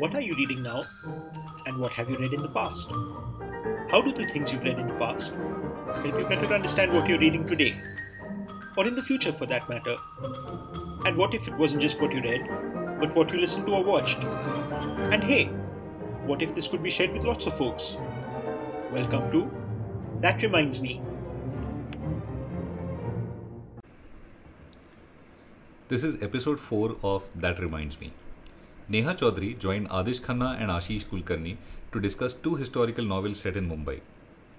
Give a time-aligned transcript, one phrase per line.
[0.00, 0.84] What are you reading now?
[1.66, 2.88] And what have you read in the past?
[3.90, 5.34] How do the things you've read in the past
[5.96, 7.78] help you better understand what you're reading today?
[8.78, 9.96] Or in the future for that matter?
[11.04, 12.48] And what if it wasn't just what you read,
[12.98, 14.16] but what you listened to or watched?
[15.12, 15.48] And hey,
[16.24, 17.98] what if this could be shared with lots of folks?
[18.90, 19.50] Welcome to
[20.22, 21.02] That Reminds Me.
[25.88, 28.14] This is episode 4 of That Reminds Me.
[28.92, 31.56] Neha Chaudhary joined Adish Khanna and Ashish Kulkarni
[31.92, 34.00] to discuss two historical novels set in Mumbai.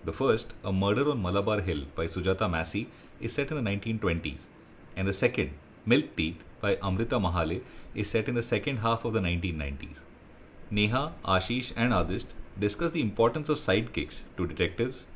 [0.05, 2.87] The first, A Murder on Malabar Hill by Sujata Massey,
[3.19, 4.47] is set in the 1920s,
[4.95, 5.51] and the second,
[5.85, 7.61] Milk Teeth by Amrita Mahale,
[7.93, 10.03] is set in the second half of the 1990s.
[10.69, 12.23] Neha, Ashish, and Adish
[12.57, 15.07] discuss the importance of sidekicks to detectives,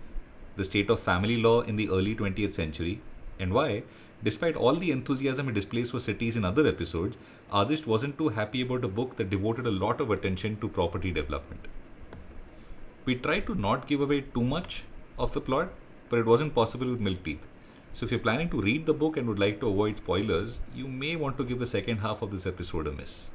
[0.58, 3.00] the state of family law in the early 20th century,
[3.40, 3.84] and why,
[4.26, 7.18] despite all the enthusiasm he displays for cities in other episodes,
[7.54, 11.12] Adish wasn't too happy about a book that devoted a lot of attention to property
[11.12, 11.68] development.
[13.06, 14.84] We tried to not give away too much
[15.20, 15.70] of the plot,
[16.10, 17.46] but it wasn't possible with Milk Teeth.
[17.94, 20.88] So if you're planning to read the book and would like to avoid spoilers, you
[20.88, 23.30] may want to give the second half of this episode a miss.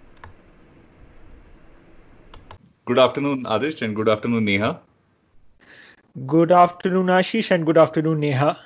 [2.85, 4.81] Good afternoon, Adish, and good afternoon, Neha.
[6.27, 8.59] Good afternoon, Ashish, and good afternoon, Neha.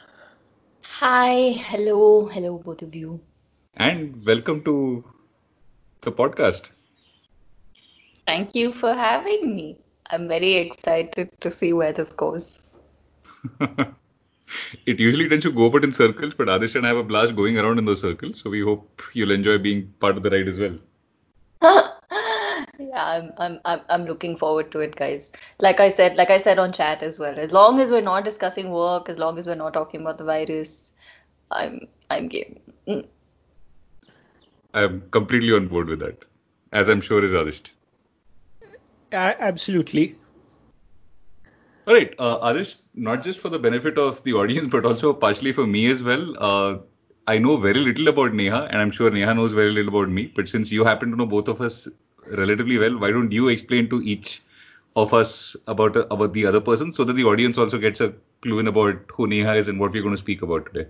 [1.05, 3.21] Hi, hello, hello, both of you.
[3.77, 5.05] And welcome to
[6.01, 6.71] the podcast.
[8.27, 9.77] Thank you for having me.
[10.11, 12.59] I'm very excited to see where this goes.
[14.87, 17.37] it usually tends to go but in circles, but Adish and I have a blast
[17.37, 20.49] going around in those circles, so we hope you'll enjoy being part of the ride
[20.49, 20.79] as well.
[22.79, 25.33] yeah, I'm, I'm, I'm, I'm looking forward to it, guys.
[25.61, 27.39] Like I said, like I said on chat as well.
[27.39, 30.25] As long as we're not discussing work, as long as we're not talking about the
[30.25, 30.93] virus,
[31.51, 32.61] I'm, I'm game.
[32.89, 33.07] Mm.
[34.75, 36.25] I'm completely on board with that,
[36.73, 37.71] as I'm sure is Adish.
[39.13, 40.17] Uh, absolutely.
[41.87, 45.53] All right, uh, Adish, not just for the benefit of the audience, but also partially
[45.53, 46.35] for me as well.
[46.39, 46.79] Uh,
[47.27, 50.33] I know very little about Neha, and I'm sure Neha knows very little about me.
[50.35, 51.87] But since you happen to know both of us
[52.27, 54.43] relatively well, why don't you explain to each
[54.97, 58.15] of us about uh, about the other person, so that the audience also gets a
[58.43, 60.89] clue in about who Neha is and what we're going to speak about today?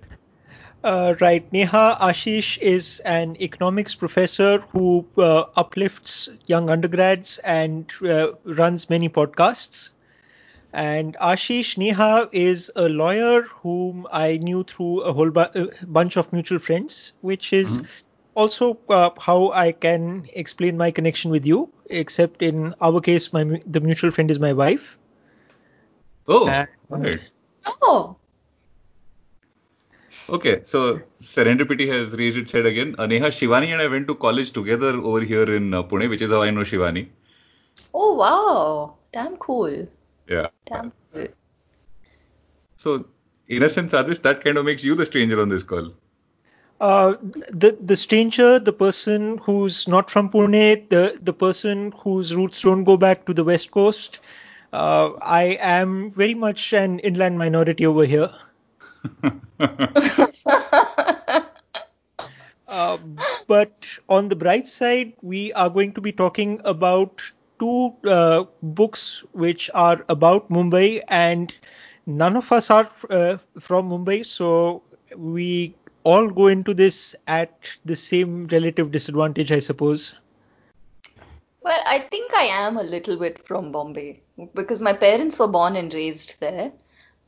[0.85, 1.51] Uh, right.
[1.51, 9.09] Neha Ashish is an economics professor who uh, uplifts young undergrads and uh, runs many
[9.09, 9.91] podcasts.
[10.75, 16.19] And Ashish Neha is a lawyer whom I knew through a whole bu- a bunch
[16.19, 17.87] of mutual friends, which is mm-hmm.
[18.35, 21.71] also uh, how I can explain my connection with you.
[21.89, 24.99] Except in our case, my the mutual friend is my wife.
[26.29, 27.21] Oh, and, right.
[27.81, 28.17] Oh.
[30.29, 32.95] Okay, so serendipity has raised its head again.
[32.99, 36.23] Uh, Neha, Shivani and I went to college together over here in uh, Pune, which
[36.23, 37.09] is how I know Shivani.
[37.93, 39.87] Oh wow, damn cool.
[40.27, 40.47] Yeah.
[40.67, 41.27] Damn cool.
[42.77, 43.07] So,
[43.49, 45.93] in a sense, Adish, that kind of makes you the stranger on this call.
[46.81, 47.15] Uh,
[47.51, 52.85] the the stranger, the person who's not from Pune, the the person whose roots don't
[52.85, 54.21] go back to the west coast.
[54.73, 58.31] Uh, I am very much an inland minority over here.
[62.69, 62.99] uh,
[63.47, 63.73] but
[64.09, 67.21] on the bright side, we are going to be talking about
[67.59, 71.55] two uh, books which are about Mumbai, and
[72.07, 74.83] none of us are uh, from Mumbai, so
[75.17, 77.53] we all go into this at
[77.85, 80.15] the same relative disadvantage, I suppose.
[81.63, 84.21] Well, I think I am a little bit from Bombay
[84.55, 86.73] because my parents were born and raised there.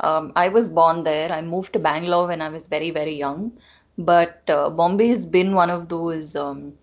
[0.00, 1.32] Um, I was born there.
[1.32, 3.52] I moved to Bangalore when I was very, very young.
[3.98, 6.36] But uh, Bombay has been one of those.
[6.36, 6.74] Um,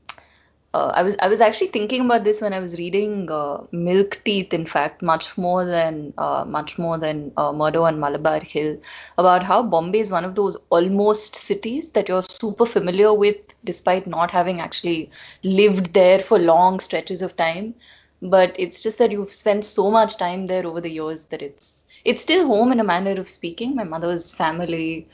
[0.74, 4.19] uh, I was I was actually thinking about this when I was reading uh, Milk
[4.25, 4.53] Teeth.
[4.56, 8.78] In fact, much more than uh, much more than uh, Murder on Malabar Hill,
[9.19, 14.07] about how Bombay is one of those almost cities that you're super familiar with, despite
[14.07, 15.12] not having actually
[15.44, 17.75] lived there for long stretches of time.
[18.24, 21.82] But it's just that you've spent so much time there over the years that it's
[22.05, 23.75] it's still home in a manner of speaking.
[23.75, 25.07] My mother's family,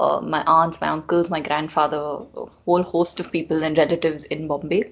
[0.00, 1.96] uh, my aunts, my uncles, my grandfather,
[2.36, 4.90] a whole host of people and relatives in Bombay.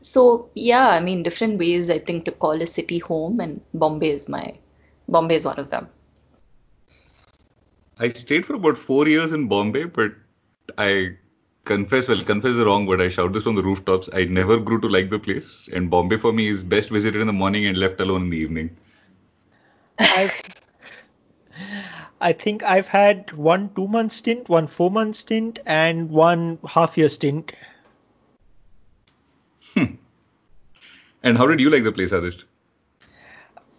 [0.00, 4.10] So yeah, I mean, different ways I think to call a city home, and Bombay
[4.10, 4.54] is my
[5.08, 5.88] Bombay is one of them.
[7.98, 10.12] I stayed for about four years in Bombay, but
[10.78, 11.16] I
[11.64, 13.00] confess, well, confess is the wrong word.
[13.00, 14.08] I shout this from the rooftops.
[14.12, 17.26] I never grew to like the place, and Bombay for me is best visited in
[17.26, 18.76] the morning and left alone in the evening.
[19.98, 20.40] I've
[22.24, 26.96] I think I've had one two month stint, one four month stint, and one half
[26.96, 27.52] year stint.
[29.74, 29.96] Hmm.
[31.22, 32.44] And how did you like the place, Adish?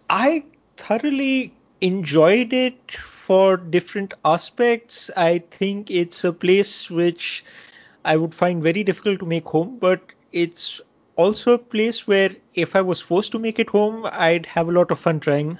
[0.08, 0.44] I
[0.76, 5.10] thoroughly enjoyed it for different aspects.
[5.16, 7.44] I think it's a place which
[8.04, 10.00] I would find very difficult to make home, but
[10.30, 10.80] it's
[11.16, 14.72] also a place where if I was forced to make it home, I'd have a
[14.72, 15.58] lot of fun trying.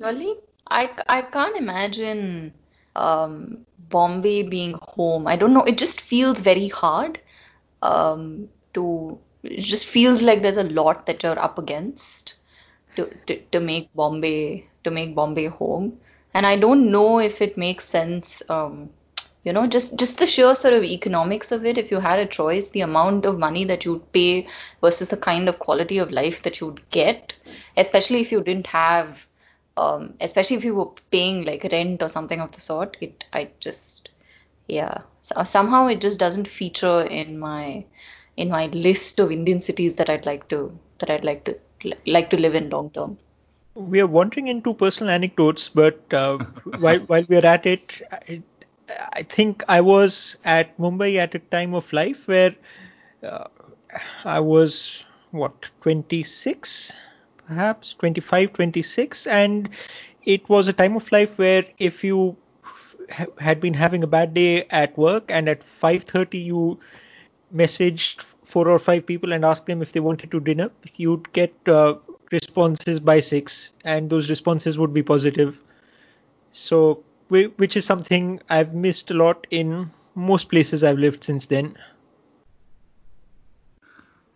[0.00, 0.36] Really?
[0.70, 2.54] I, I can't imagine
[2.96, 5.26] um, Bombay being home.
[5.26, 5.64] I don't know.
[5.64, 7.20] It just feels very hard
[7.82, 9.18] um, to.
[9.42, 12.36] It just feels like there's a lot that you're up against
[12.96, 16.00] to, to, to make Bombay to make Bombay home.
[16.34, 18.42] And I don't know if it makes sense.
[18.48, 18.90] Um,
[19.44, 21.78] you know, just just the sheer sort of economics of it.
[21.78, 24.48] If you had a choice, the amount of money that you'd pay
[24.82, 27.34] versus the kind of quality of life that you'd get,
[27.76, 29.27] especially if you didn't have
[29.78, 33.50] um, especially if you were paying like rent or something of the sort, it I
[33.60, 34.10] just
[34.66, 37.84] yeah so, somehow it just doesn't feature in my
[38.36, 40.60] in my list of Indian cities that I'd like to
[40.98, 41.58] that I'd like to
[42.06, 43.18] like to live in long term.
[43.74, 46.38] We are wandering into personal anecdotes, but uh,
[46.78, 48.42] while while we are at it, I,
[49.12, 52.54] I, think I was at Mumbai at a time of life where
[53.22, 53.44] uh,
[54.24, 56.92] I was what 26
[57.48, 59.68] perhaps 25, 26, and
[60.24, 64.34] it was a time of life where if you f- had been having a bad
[64.34, 66.78] day at work and at 5:30 you
[67.54, 71.54] messaged four or five people and asked them if they wanted to dinner, you'd get
[71.68, 71.94] uh,
[72.32, 75.62] responses by six, and those responses would be positive.
[76.52, 81.76] So, which is something I've missed a lot in most places I've lived since then.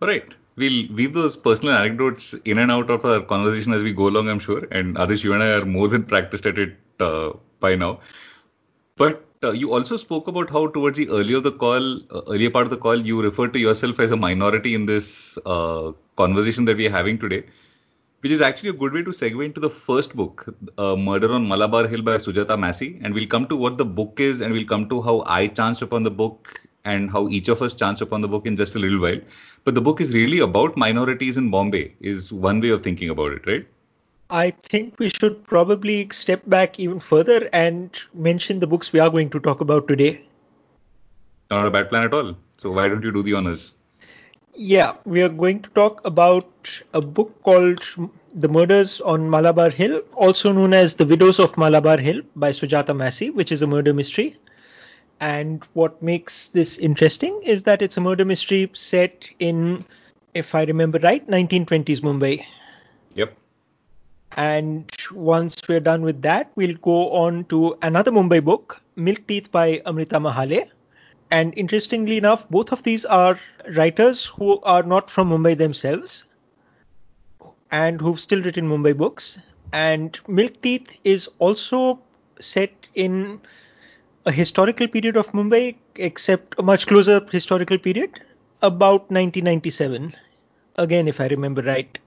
[0.01, 4.07] Right we'll weave those personal anecdotes in and out of our conversation as we go
[4.07, 4.67] along, I'm sure.
[4.71, 7.99] And Adish, you and I are more than practiced at it uh, by now.
[8.95, 12.65] But uh, you also spoke about how towards the earlier the call, uh, earlier part
[12.65, 16.77] of the call, you referred to yourself as a minority in this uh, conversation that
[16.77, 17.43] we are having today,
[18.21, 21.47] which is actually a good way to segue into the first book, uh, Murder on
[21.47, 22.99] Malabar Hill by Sujata Massey.
[23.03, 25.81] And we'll come to what the book is, and we'll come to how I chanced
[25.81, 28.79] upon the book and how each of us chanced upon the book in just a
[28.79, 29.19] little while.
[29.63, 33.31] But the book is really about minorities in Bombay, is one way of thinking about
[33.31, 33.65] it, right?
[34.29, 39.09] I think we should probably step back even further and mention the books we are
[39.09, 40.21] going to talk about today.
[41.51, 42.35] Not a bad plan at all.
[42.57, 43.73] So why don't you do the honors?
[44.55, 47.83] Yeah, we are going to talk about a book called
[48.35, 52.95] The Murders on Malabar Hill, also known as The Widows of Malabar Hill by Sujata
[52.95, 54.37] Massey, which is a murder mystery.
[55.19, 59.85] And what makes this interesting is that it's a murder mystery set in,
[60.33, 62.43] if I remember right, 1920s Mumbai.
[63.15, 63.37] Yep.
[64.35, 69.51] And once we're done with that, we'll go on to another Mumbai book, Milk Teeth
[69.51, 70.69] by Amrita Mahale.
[71.31, 73.39] And interestingly enough, both of these are
[73.75, 76.25] writers who are not from Mumbai themselves
[77.71, 79.39] and who've still written Mumbai books.
[79.71, 81.99] And Milk Teeth is also
[82.39, 83.41] set in
[84.25, 88.21] a historical period of Mumbai, except a much closer historical period,
[88.61, 90.15] about 1997.
[90.77, 91.97] Again, if I remember right.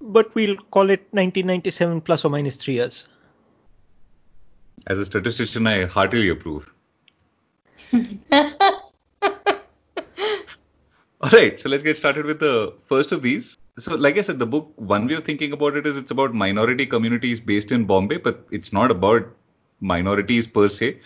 [0.00, 3.08] But we'll call it 1997 plus or minus three years.
[4.86, 6.72] As a statistician, I heartily approve.
[11.20, 13.56] All right, so let's get started with the first of these.
[13.78, 16.34] So, like I said, the book, one way of thinking about it is it's about
[16.34, 19.28] minority communities based in Bombay, but it's not about
[19.80, 20.98] minorities per se,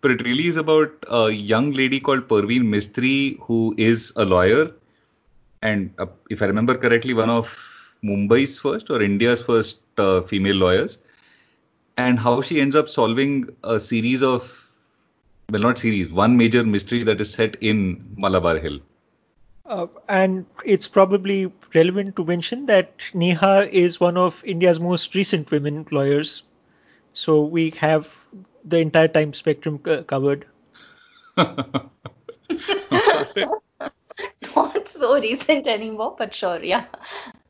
[0.00, 4.70] but it really is about a young lady called Perveen Mistry who is a lawyer,
[5.62, 7.48] and uh, if I remember correctly, one of
[8.02, 10.98] Mumbai's first or India's first uh, female lawyers,
[11.96, 14.64] and how she ends up solving a series of
[15.50, 18.80] well, not series, one major mystery that is set in Malabar Hill.
[19.66, 25.50] Uh, and it's probably relevant to mention that Neha is one of India's most recent
[25.50, 26.42] women lawyers.
[27.14, 28.26] So we have
[28.64, 30.46] the entire time spectrum c- covered.
[34.56, 36.86] Not so recent anymore, but sure, yeah.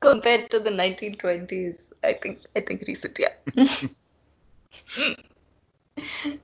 [0.00, 3.34] Compared to the 1920s, I think I think recent, yeah.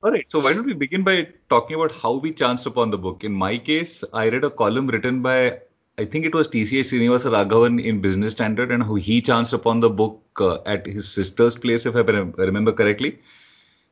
[0.03, 2.97] All right, so why don't we begin by talking about how we chanced upon the
[2.97, 3.23] book?
[3.23, 5.59] In my case, I read a column written by
[5.97, 9.89] I think it was TCA Srinivasa Raghavan in Business Standard, and he chanced upon the
[9.89, 13.19] book uh, at his sister's place, if I remember correctly.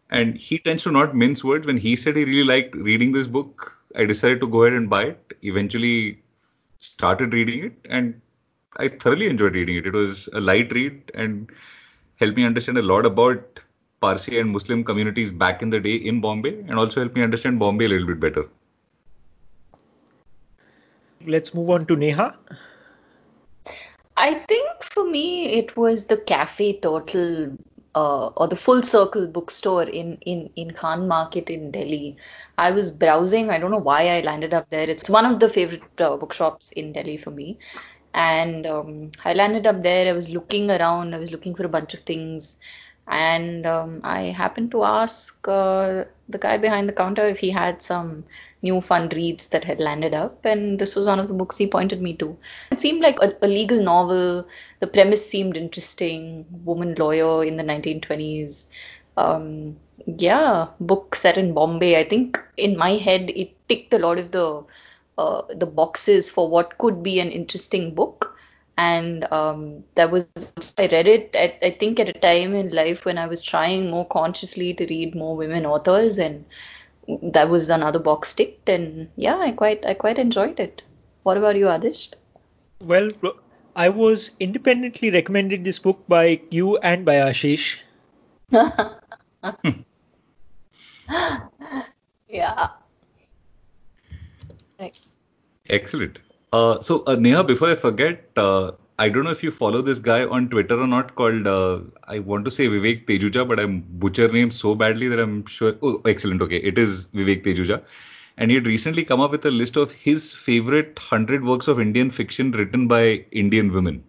[0.09, 1.67] And he tends to not mince words.
[1.67, 4.89] When he said he really liked reading this book, I decided to go ahead and
[4.89, 5.37] buy it.
[5.43, 6.19] Eventually,
[6.79, 8.19] started reading it, and
[8.77, 9.87] I thoroughly enjoyed reading it.
[9.87, 11.51] It was a light read and
[12.15, 13.59] helped me understand a lot about
[14.01, 17.59] Parsi and Muslim communities back in the day in Bombay, and also helped me understand
[17.59, 18.47] Bombay a little bit better.
[21.25, 22.35] Let's move on to Neha.
[24.15, 27.57] I think for me it was the Cafe Turtle
[27.95, 32.17] uh, or the Full Circle bookstore in, in, in Khan Market in Delhi.
[32.57, 34.89] I was browsing, I don't know why I landed up there.
[34.89, 37.57] It's one of the favorite uh, bookshops in Delhi for me.
[38.13, 41.69] And um, I landed up there, I was looking around, I was looking for a
[41.69, 42.57] bunch of things.
[43.07, 47.81] And um, I happened to ask uh, the guy behind the counter if he had
[47.81, 48.23] some
[48.61, 51.67] new fun reads that had landed up, and this was one of the books he
[51.67, 52.37] pointed me to.
[52.71, 54.47] It seemed like a, a legal novel.
[54.79, 56.45] The premise seemed interesting.
[56.65, 58.67] Woman lawyer in the 1920s.
[59.17, 61.99] Um, yeah, book set in Bombay.
[61.99, 64.63] I think in my head it ticked a lot of the
[65.17, 68.37] uh, the boxes for what could be an interesting book
[68.79, 70.25] and um, that was
[70.77, 73.89] I read it at, I think at a time in life when I was trying
[73.89, 76.45] more consciously to read more women authors and
[77.21, 80.81] that was another box ticked and yeah I quite I quite enjoyed it.
[81.23, 82.13] What about you Adish?
[82.81, 83.09] Well,
[83.75, 87.79] I was independently recommended this book by you and by Ashish.
[92.29, 92.69] yeah.
[95.69, 96.19] Excellent.
[96.51, 99.97] Uh, so uh, Neha, before I forget, uh, I don't know if you follow this
[99.97, 103.79] guy on Twitter or not called uh, I want to say Vivek Tejuja, but I'm
[104.03, 105.75] butcher name so badly that I'm sure.
[105.81, 106.41] Oh, excellent.
[106.41, 107.81] Okay, it is Vivek Tejuja,
[108.37, 111.79] and he had recently come up with a list of his favorite hundred works of
[111.79, 114.03] Indian fiction written by Indian women.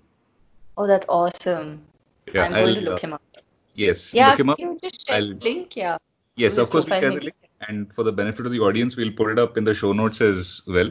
[0.76, 1.82] Oh, that's awesome.
[2.35, 3.23] Yeah, I'm I'll, going to look uh, him up.
[3.75, 4.59] Yes, yeah, look him up.
[4.59, 5.99] You just share the link, yeah.
[6.35, 7.35] Yes, of course we share the link,
[7.68, 10.20] and for the benefit of the audience, we'll put it up in the show notes
[10.20, 10.90] as well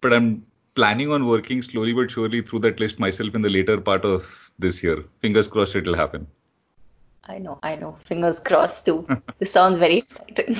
[0.00, 3.80] but I'm planning on working slowly but surely through that list myself in the later
[3.80, 5.04] part of this year.
[5.20, 6.26] Fingers crossed it'll happen.
[7.24, 7.96] I know, I know.
[8.04, 9.06] Fingers crossed too.
[9.38, 10.56] this sounds very exciting.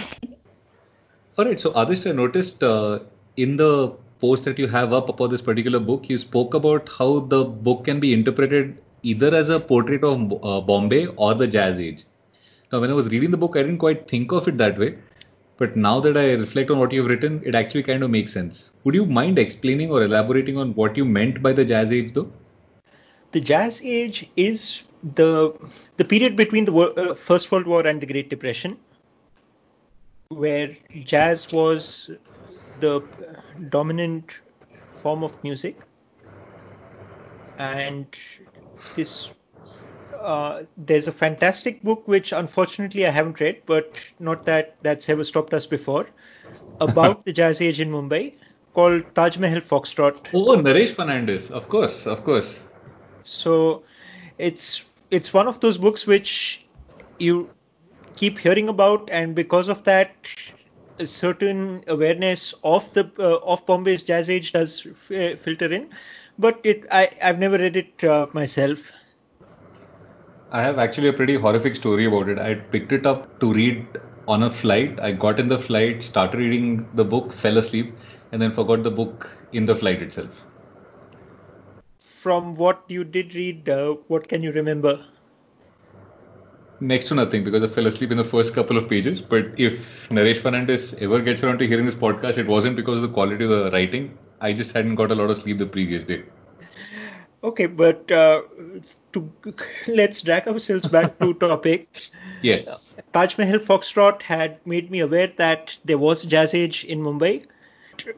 [1.38, 1.60] All right.
[1.60, 3.00] So Adish, I noticed uh,
[3.36, 7.20] in the post that you have up about this particular book, you spoke about how
[7.20, 11.80] the book can be interpreted either as a portrait of uh, Bombay or the Jazz
[11.80, 12.04] Age.
[12.72, 14.98] Now, when I was reading the book, I didn't quite think of it that way.
[15.58, 18.70] But now that I reflect on what you've written, it actually kind of makes sense.
[18.84, 22.30] Would you mind explaining or elaborating on what you meant by the Jazz Age, though?
[23.32, 24.82] The Jazz Age is
[25.14, 25.54] the
[25.96, 28.76] the period between the uh, First World War and the Great Depression,
[30.28, 32.10] where jazz was
[32.80, 33.02] the
[33.70, 34.32] dominant
[34.88, 35.78] form of music,
[37.58, 38.06] and
[38.94, 39.30] this
[40.22, 45.24] uh, there's a fantastic book which unfortunately I haven't read, but not that that's ever
[45.24, 46.06] stopped us before,
[46.80, 48.34] about the jazz age in Mumbai
[48.74, 50.26] called Taj Mahal Foxtrot.
[50.32, 52.62] Oh, Naresh Fernandes, of course, of course.
[53.22, 53.84] So
[54.38, 56.66] it's it's one of those books which
[57.18, 57.50] you
[58.16, 60.14] keep hearing about, and because of that,
[60.98, 65.90] a certain awareness of the uh, of Bombay's jazz age does f- filter in.
[66.38, 68.92] But it I I've never read it uh, myself.
[70.50, 72.38] I have actually a pretty horrific story about it.
[72.38, 73.86] I picked it up to read
[74.26, 74.98] on a flight.
[75.00, 77.94] I got in the flight, started reading the book, fell asleep,
[78.32, 80.42] and then forgot the book in the flight itself.
[82.00, 85.04] From what you did read, uh, what can you remember?
[86.80, 89.20] Next to nothing because I fell asleep in the first couple of pages.
[89.20, 93.02] But if Naresh Fernandes ever gets around to hearing this podcast, it wasn't because of
[93.02, 94.16] the quality of the writing.
[94.40, 96.22] I just hadn't got a lot of sleep the previous day.
[97.46, 98.42] Okay, but uh,
[99.12, 99.30] to
[99.86, 101.88] let's drag ourselves back to topic.
[102.42, 102.96] Yes.
[103.12, 107.46] Taj Mahal Foxtrot had made me aware that there was jazz age in Mumbai.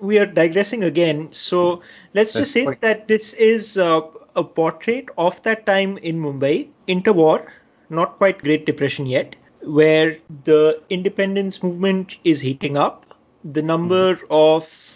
[0.00, 1.82] We are digressing again, so
[2.14, 2.80] let's That's just say quite...
[2.80, 4.00] that this is uh,
[4.34, 7.46] a portrait of that time in Mumbai, interwar,
[7.90, 13.04] not quite Great Depression yet, where the independence movement is heating up.
[13.44, 14.26] The number mm-hmm.
[14.30, 14.87] of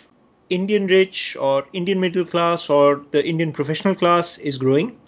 [0.52, 4.99] Indian rich or Indian middle class or the Indian professional class is growing.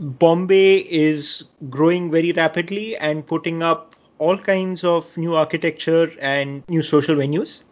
[0.00, 6.82] Bombay is growing very rapidly and putting up all kinds of new architecture and new
[6.82, 7.62] social venues.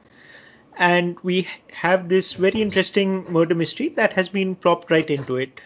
[0.76, 5.61] And we have this very interesting murder mystery that has been propped right into it.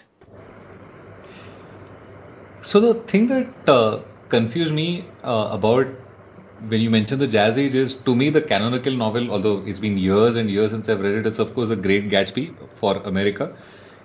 [2.62, 4.00] So, the thing that uh,
[4.30, 5.86] confused me uh, about
[6.68, 9.98] when you mentioned the Jazz Age is to me the canonical novel, although it's been
[9.98, 13.54] years and years since I've read it, it's of course a Great Gatsby for America.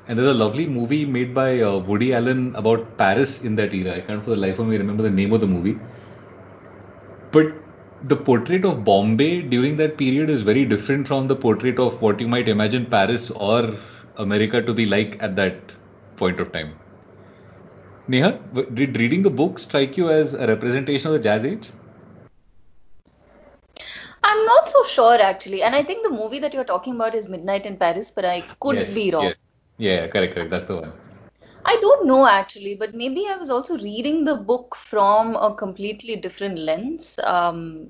[0.07, 3.95] And there's a lovely movie made by uh, Woody Allen about Paris in that era.
[3.95, 5.77] I can't for the life of me remember the name of the movie.
[7.31, 7.53] But
[8.03, 12.19] the portrait of Bombay during that period is very different from the portrait of what
[12.19, 13.75] you might imagine Paris or
[14.17, 15.55] America to be like at that
[16.15, 16.73] point of time.
[18.07, 18.39] Neha,
[18.73, 21.69] did reading the book strike you as a representation of the Jazz Age?
[24.27, 27.29] I'm not so sure actually, and I think the movie that you're talking about is
[27.29, 29.31] Midnight in Paris, but I could yes, be wrong.
[29.31, 29.33] Yeah.
[29.77, 30.51] yeah, correct, correct.
[30.51, 30.93] That's the one.
[31.65, 36.15] I don't know actually, but maybe I was also reading the book from a completely
[36.15, 37.19] different lens.
[37.23, 37.89] Um,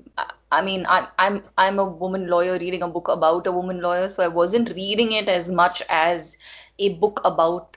[0.50, 4.08] I, mean, I'm I'm I'm a woman lawyer reading a book about a woman lawyer,
[4.08, 6.36] so I wasn't reading it as much as
[6.78, 7.76] a book about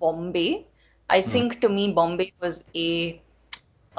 [0.00, 0.66] Bombay.
[1.08, 1.22] I Hmm.
[1.22, 3.22] think to me, Bombay was a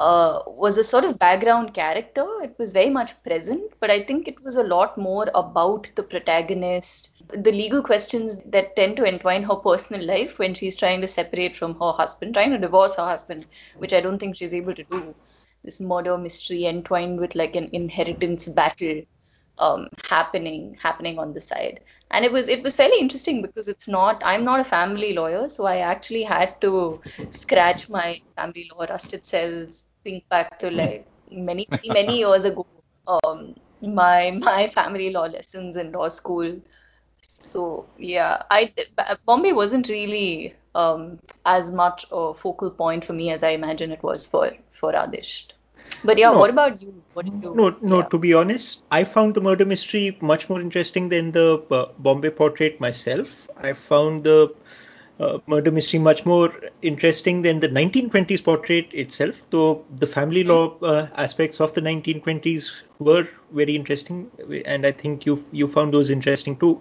[0.00, 2.26] uh, was a sort of background character.
[2.42, 6.02] It was very much present, but I think it was a lot more about the
[6.02, 11.06] protagonist, the legal questions that tend to entwine her personal life when she's trying to
[11.06, 14.74] separate from her husband, trying to divorce her husband, which I don't think she's able
[14.74, 15.14] to do.
[15.64, 19.02] This murder mystery entwined with like an inheritance battle
[19.58, 21.80] um, happening happening on the side
[22.10, 25.48] and it was it was fairly interesting because it's not i'm not a family lawyer
[25.50, 31.06] so i actually had to scratch my family law rusted cells think back to like
[31.30, 32.66] many many years ago
[33.06, 36.56] um, my my family law lessons in law school
[37.22, 38.72] so yeah i
[39.26, 44.02] bombay wasn't really um, as much a focal point for me as i imagine it
[44.02, 45.52] was for for Adish.
[46.04, 46.38] But yeah, No.
[46.38, 46.94] what about you?
[47.12, 47.54] What did you?
[47.54, 47.96] No, no.
[47.98, 48.06] yeah.
[48.08, 52.30] To be honest, I found the murder mystery much more interesting than the uh, Bombay
[52.30, 53.48] Portrait myself.
[53.56, 54.54] I found the
[55.20, 59.42] uh, murder mystery much more interesting than the 1920s portrait itself.
[59.50, 64.30] Though the family law uh, aspects of the 1920s were very interesting,
[64.66, 66.80] and I think you you found those interesting too.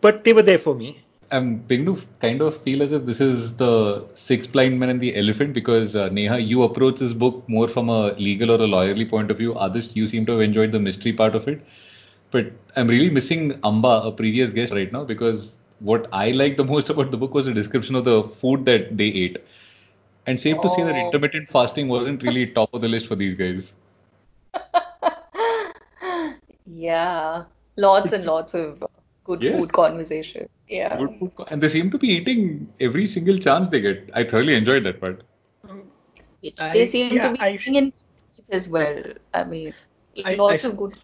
[0.00, 1.04] But they were there for me.
[1.30, 5.00] I'm beginning to kind of feel as if this is the six blind men and
[5.00, 8.66] the elephant because uh, Neha, you approach this book more from a legal or a
[8.66, 9.54] lawyerly point of view.
[9.54, 11.66] Others, you seem to have enjoyed the mystery part of it.
[12.30, 16.64] But I'm really missing Amba, a previous guest, right now because what I liked the
[16.64, 19.38] most about the book was the description of the food that they ate.
[20.26, 21.06] And safe to say that Oh.
[21.06, 23.72] intermittent fasting wasn't really top of the list for these guys.
[26.66, 27.44] Yeah,
[27.76, 28.84] lots and lots of
[29.24, 29.60] good Yes.
[29.60, 30.48] food conversation.
[30.68, 30.96] Yeah.
[30.98, 34.10] Good food And they seem to be eating every single chance they get.
[34.14, 35.22] I thoroughly enjoyed that part.
[36.40, 37.92] Which I- they seem yeah, to be I- eating in
[38.50, 39.02] as well.
[39.34, 39.72] I mean,
[40.24, 40.94] I- lots I- of good.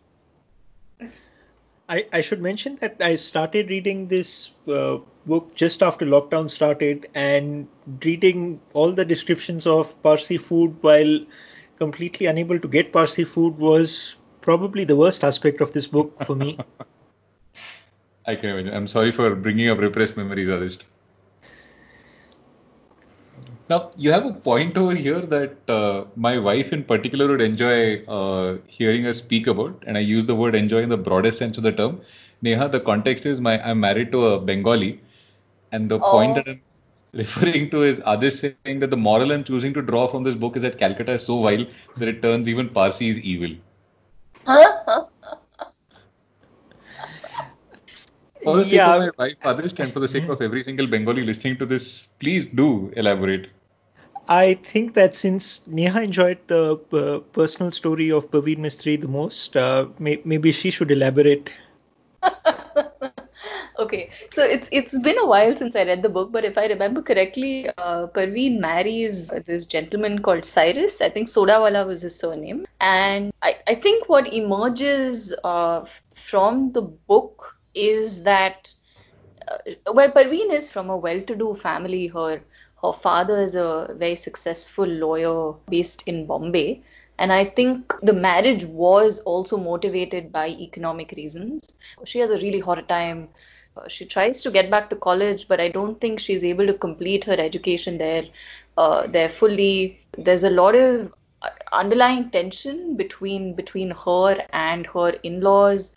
[1.95, 7.07] I, I should mention that I started reading this uh, book just after lockdown started
[7.15, 7.69] and
[8.05, 11.21] reading all the descriptions of Parsi food while
[11.79, 16.35] completely unable to get Parsi food was probably the worst aspect of this book for
[16.35, 16.59] me.
[18.27, 18.75] I can imagine.
[18.75, 20.81] I'm sorry for bringing up repressed memories, Adish.
[23.69, 28.03] Now, you have a point over here that uh, my wife in particular would enjoy
[28.05, 31.57] uh, hearing us speak about, and I use the word enjoy in the broadest sense
[31.57, 32.01] of the term.
[32.43, 35.01] Neha, the context is my I'm married to a Bengali,
[35.73, 36.35] and the point Oh.
[36.35, 36.61] that I'm
[37.15, 40.57] referring to is Adish saying that the moral I'm choosing to draw from this book
[40.57, 43.57] is that Calcutta is so vile that it turns even Parsis evil.
[48.45, 48.93] For the sake Yeah.
[48.93, 52.09] of my wife, Adish, and for the sake of every single Bengali listening to this,
[52.21, 53.49] please do elaborate.
[54.29, 59.57] I think that since Neha enjoyed the uh, personal story of Perveen Mistry the most,
[59.57, 61.51] uh, may, maybe she should elaborate.
[63.79, 66.67] Okay, so it's it's been a while since I read the book, but if I
[66.67, 71.01] remember correctly, uh, Perveen marries this gentleman called Cyrus.
[71.01, 76.83] I think Sodawala was his surname, and I, I think what emerges uh, from the
[76.83, 78.73] book is that
[79.49, 82.07] uh, well, Perveen is from a well-to-do family.
[82.07, 82.41] Her
[82.83, 86.83] her father is a very successful lawyer based in Bombay,
[87.19, 91.75] and I think the marriage was also motivated by economic reasons.
[92.05, 93.29] She has a really hard time.
[93.77, 96.75] Uh, she tries to get back to college, but I don't think she's able to
[96.75, 98.25] complete her education there.
[98.77, 99.99] Uh, there fully.
[100.19, 105.95] There's a lot of uh, underlying tension between between her and her in-laws.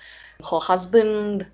[0.50, 1.46] Her husband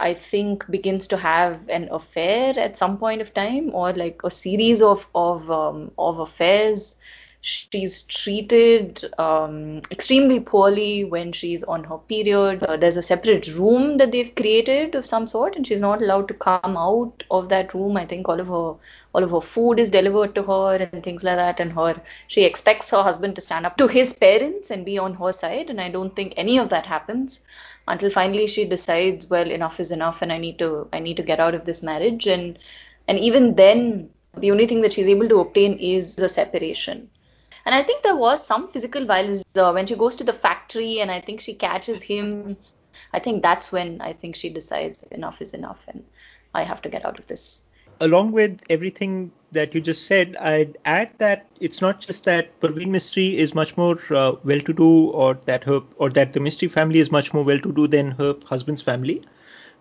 [0.00, 4.30] I think begins to have an affair at some point of time, or like a
[4.30, 6.96] series of of um, of affairs.
[7.42, 12.62] She's treated um, extremely poorly when she's on her period.
[12.62, 16.28] Uh, there's a separate room that they've created of some sort, and she's not allowed
[16.28, 17.96] to come out of that room.
[17.96, 18.74] I think all of her
[19.14, 21.60] all of her food is delivered to her and things like that.
[21.60, 25.14] And her she expects her husband to stand up to his parents and be on
[25.14, 27.44] her side, and I don't think any of that happens
[27.88, 31.22] until finally she decides well enough is enough and i need to i need to
[31.22, 32.58] get out of this marriage and
[33.08, 37.08] and even then the only thing that she's able to obtain is a separation
[37.64, 41.00] and i think there was some physical violence uh, when she goes to the factory
[41.00, 42.56] and i think she catches him
[43.12, 46.04] i think that's when i think she decides enough is enough and
[46.54, 47.64] i have to get out of this.
[48.02, 52.88] Along with everything that you just said, I'd add that it's not just that Perveen
[52.88, 57.10] Mistry is much more uh, well-to-do, or that her, or that the Mistry family is
[57.10, 59.22] much more well-to-do than her husband's family,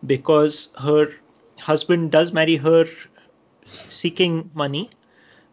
[0.05, 1.13] because her
[1.59, 2.87] husband does marry her
[3.87, 4.89] seeking money,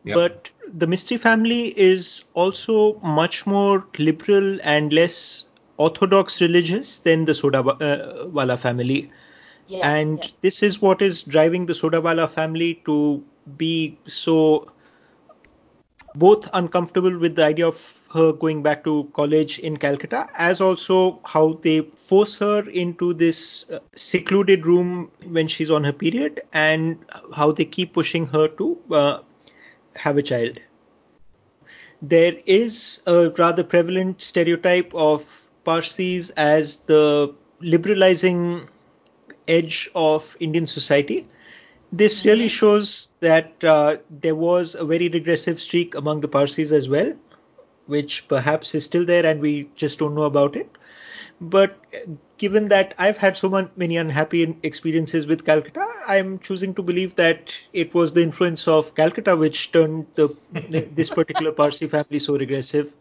[0.06, 0.16] Yep.
[0.16, 5.46] but the Mistry family is also much more liberal and less
[5.78, 9.10] orthodox religious than the Sodawala uh, family
[9.68, 9.88] Yeah.
[9.92, 10.30] and yeah.
[10.42, 13.24] this is what is driving the Sodawala family to
[13.58, 14.70] be so
[16.14, 21.20] both uncomfortable with the idea of her going back to college in Calcutta, as also
[21.24, 26.98] how they force her into this uh, secluded room when she's on her period, and
[27.34, 29.18] how they keep pushing her to uh,
[29.96, 30.58] have a child.
[32.02, 38.68] There is a rather prevalent stereotype of Parsis as the liberalizing
[39.48, 41.26] edge of Indian society.
[41.92, 46.88] This really shows that uh, there was a very regressive streak among the Parsis as
[46.88, 47.12] well,
[47.86, 50.70] which perhaps is still there and we just don't know about it.
[51.40, 52.00] But eh,
[52.38, 57.52] given that I've had so many unhappy experiences with Calcutta, I'm choosing to believe that
[57.72, 60.34] it was the influence of Calcutta which turned the,
[60.94, 62.92] this particular Parsi family so regressive.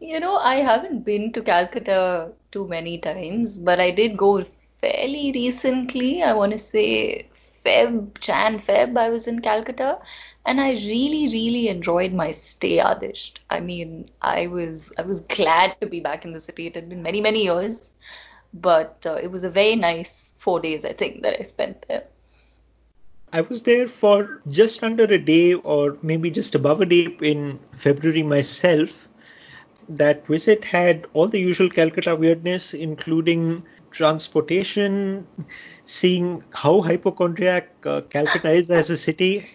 [0.00, 4.44] You know, I haven't been to Calcutta too many times, but I did go
[4.80, 6.22] fairly recently.
[6.22, 7.28] I want to say
[7.66, 9.98] Feb, Jan, Feb, I was in Calcutta,
[10.44, 13.32] and I really, really enjoyed my stay, Adish.
[13.50, 16.68] I mean, I was I was glad to be back in the city.
[16.68, 17.92] It had been many, many years,
[18.54, 22.04] but uh, it was a very nice four days, I think, that I spent there.
[23.32, 27.58] I was there for just under a day or maybe just above a day in
[27.76, 29.05] February myself.
[29.88, 35.26] That visit had all the usual Calcutta weirdness, including transportation,
[35.84, 39.48] seeing how hypochondriac uh, Calcutta is as a city,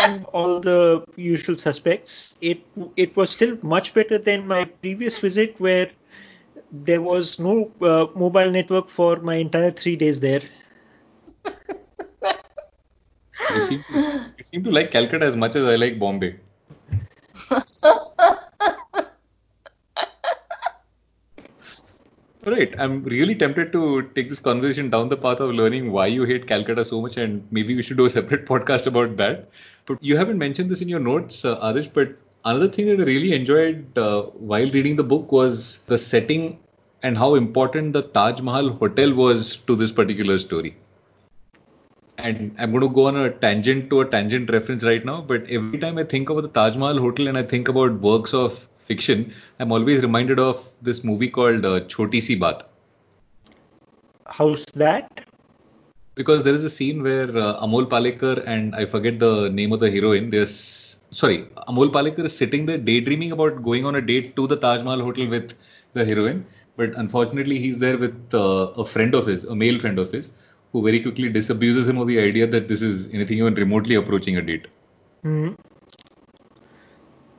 [0.00, 2.34] and all the usual suspects.
[2.40, 2.60] It
[2.96, 5.90] it was still much better than my previous visit, where
[6.72, 10.42] there was no uh, mobile network for my entire three days there.
[13.54, 13.92] You seem to,
[14.38, 16.36] you seem to like Calcutta as much as I like Bombay.
[22.46, 22.74] Right.
[22.78, 26.46] I'm really tempted to take this conversation down the path of learning why you hate
[26.46, 29.48] Calcutta so much, and maybe we should do a separate podcast about that.
[29.86, 33.04] But you haven't mentioned this in your notes, uh, Adish, but another thing that I
[33.04, 36.58] really enjoyed uh, while reading the book was the setting
[37.02, 40.76] and how important the Taj Mahal hotel was to this particular story.
[42.18, 45.44] And I'm going to go on a tangent to a tangent reference right now, but
[45.50, 48.68] every time I think about the Taj Mahal Hotel and I think about works of
[48.86, 52.62] fiction, I'm always reminded of this movie called uh, Choti Si Baat.
[54.26, 55.26] How's that?
[56.14, 59.80] Because there is a scene where uh, Amol Palekar and I forget the name of
[59.80, 60.30] the heroine.
[60.30, 64.56] There's sorry, Amol Palekar is sitting there daydreaming about going on a date to the
[64.56, 65.54] Taj Mahal Hotel with
[65.92, 66.44] the heroine,
[66.76, 70.30] but unfortunately he's there with uh, a friend of his, a male friend of his,
[70.72, 74.36] who very quickly disabuses him of the idea that this is anything even remotely approaching
[74.36, 74.68] a date.
[75.22, 75.52] Hmm.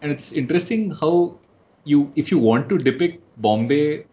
[0.05, 1.39] And it's interesting how
[1.83, 4.05] you, if you want to depict Bombay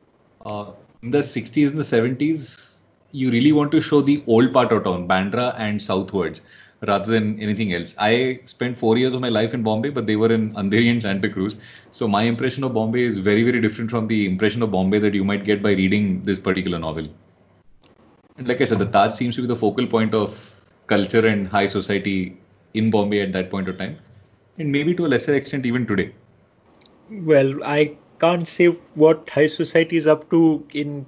[0.46, 0.70] uh,
[1.02, 2.78] in the 60s and the 70s,
[3.10, 6.40] you really want to show the old part of town, Bandra and southwards,
[6.86, 7.94] rather than anything else.
[7.98, 11.02] I spent four years of my life in Bombay, but they were in Andheri and
[11.02, 11.56] Santa Cruz.
[11.90, 15.12] So my impression of Bombay is very, very different from the impression of Bombay that
[15.12, 17.06] you might get by reading this particular novel.
[18.38, 21.46] And like I said, the Taj seems to be the focal point of culture and
[21.46, 22.38] high society
[22.72, 23.98] in Bombay at that point of time,
[24.58, 26.12] and maybe to a lesser extent even today.
[27.10, 31.06] Well, I can't say what high society is up to in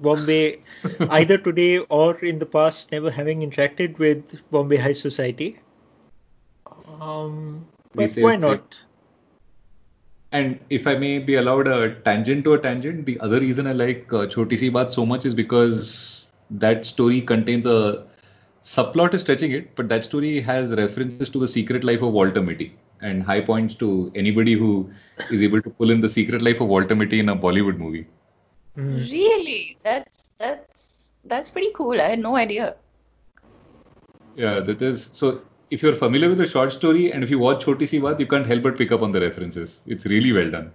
[0.00, 0.62] Bombay
[1.10, 5.58] either today or in the past, never having interacted with Bombay high society.
[7.00, 8.80] Um, but why not?
[10.32, 13.72] And if I may be allowed a tangent to a tangent, the other reason I
[13.72, 18.06] like uh, Choti Si Baat so much is because that story contains a
[18.62, 22.42] subplot is stretching it, but that story has references to the secret life of Walter
[22.42, 24.90] Mitty and high points to anybody who
[25.30, 28.06] is able to pull in the secret life of Walter Mitty in a Bollywood movie.
[28.76, 28.96] Hmm.
[28.96, 29.76] Really?
[29.82, 32.00] That's that's that's pretty cool.
[32.00, 32.76] I had no idea.
[34.36, 35.42] Yeah, that is so.
[35.70, 38.26] If you're familiar with the short story and if you watch Choti Si Baat, you
[38.26, 39.80] can't help but pick up on the references.
[39.86, 40.70] It's really well done.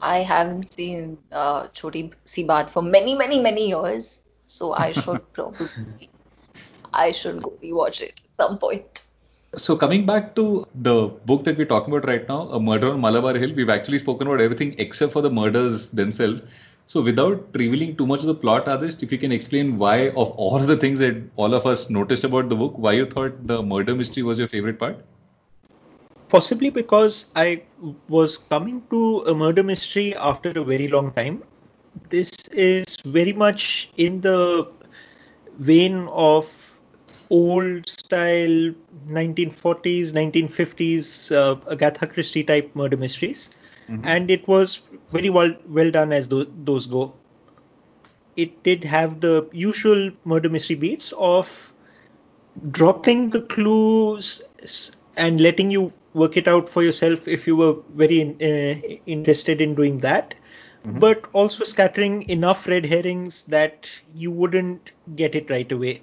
[0.00, 5.20] I haven't seen uh, Choti Si Baat for many, many, many years, so I should
[5.32, 6.10] probably
[6.96, 9.02] I should go rewatch it at some point.
[9.54, 13.00] So coming back to the book that we're talking about right now, A Murder on
[13.00, 16.42] Malabar Hill, we've actually spoken about everything except for the murders themselves.
[16.88, 20.30] So without revealing too much of the plot, Adish, if you can explain why of
[20.32, 23.62] all the things that all of us noticed about the book, why you thought the
[23.62, 25.04] murder mystery was your favorite part?
[26.28, 27.62] Possibly because I
[28.08, 31.42] was coming to a murder mystery after a very long time.
[32.10, 34.68] This is very much in the
[35.58, 36.46] vein of
[37.30, 38.74] old style
[39.08, 43.50] 1940s, 1950s uh, Agatha Christie type murder mysteries,
[43.88, 44.06] mm-hmm.
[44.06, 44.80] and it was
[45.12, 47.14] very well well done as th- those go.
[48.36, 51.72] It did have the usual murder mystery beats of
[52.70, 54.42] dropping the clues
[55.16, 59.74] and letting you work it out for yourself if you were very uh, interested in
[59.74, 60.34] doing that.
[60.86, 60.98] Mm-hmm.
[61.00, 66.02] But also scattering enough red herrings that you wouldn't get it right away.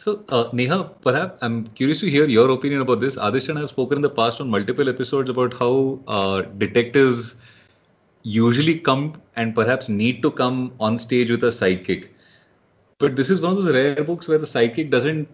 [0.00, 3.16] So, uh, Neha, perhaps I'm curious to hear your opinion about this.
[3.16, 7.34] Adish and I have spoken in the past on multiple episodes about how uh, detectives
[8.22, 12.08] usually come and perhaps need to come on stage with a sidekick.
[12.98, 15.28] But this is one of those rare books where the sidekick doesn't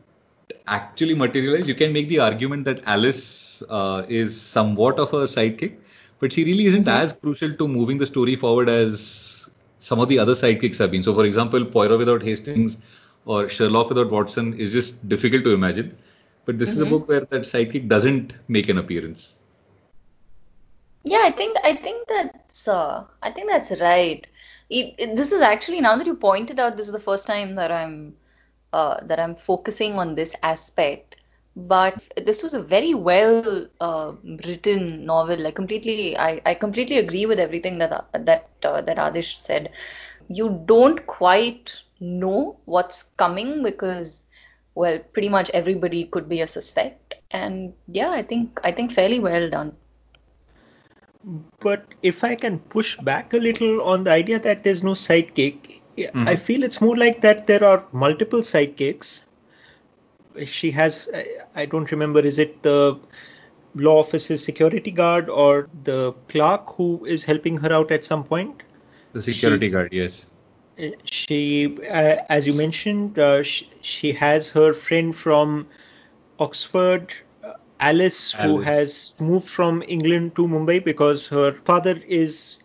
[0.67, 1.69] actually materialize.
[1.69, 5.77] You can make the argument that Alice uh, is somewhat of a sidekick,
[6.19, 7.05] but she really isn't mm-hmm.
[7.05, 9.49] as crucial to moving the story forward as
[9.79, 11.05] some of the other sidekicks have been.
[11.05, 12.79] So, for example, Poirot without Hastings
[13.27, 15.97] or Sherlock without Watson is just difficult to imagine.
[16.47, 16.77] But this mm-hmm.
[16.77, 16.99] is a mm-hmm.
[16.99, 19.37] book where that sidekick doesn't make an appearance.
[21.03, 24.27] Yeah, I think I think that's uh, I think that's right.
[24.69, 27.55] It, it, this is actually now that you pointed out, this is the first time
[27.57, 28.17] that I'm
[28.73, 31.17] uh, that I'm focusing on this aspect.
[31.55, 34.13] But this was a very well uh,
[34.45, 35.47] written novel.
[35.47, 39.71] I completely I, I completely agree with everything that that uh, that Adish said.
[40.29, 44.27] You don't quite know what's coming because
[44.75, 47.15] well pretty much everybody could be a suspect.
[47.31, 49.73] And yeah i think i think fairly well done.
[51.61, 55.81] But if i can push back a little on the idea that there's no sidekick
[55.97, 56.29] mm-hmm.
[56.29, 59.23] i feel it's more like that there are multiple sidekicks.
[60.45, 61.09] She has
[61.55, 62.99] i don't remember is it the
[63.75, 68.63] law office's security guard or the clerk who is helping her out at some point?
[69.13, 70.31] The security she, guard yes
[71.05, 75.67] she, uh, as you mentioned, uh, she, she, has her friend from
[76.39, 77.13] Oxford,
[77.45, 82.59] uh, Alice, Alice, who has moved from England to Mumbai because her father is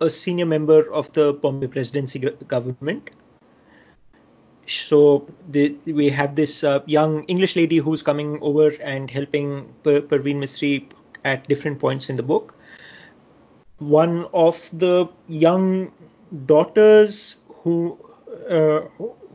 [0.00, 3.02] a senior member of the Bombay presidency government.
[4.66, 10.00] So the, we have this uh, young English lady who's coming over and helping per-
[10.00, 10.88] Perveen Mistry
[11.24, 12.54] at different points in the book.
[13.78, 15.92] One of the young
[16.46, 17.98] daughters who
[18.48, 18.80] uh,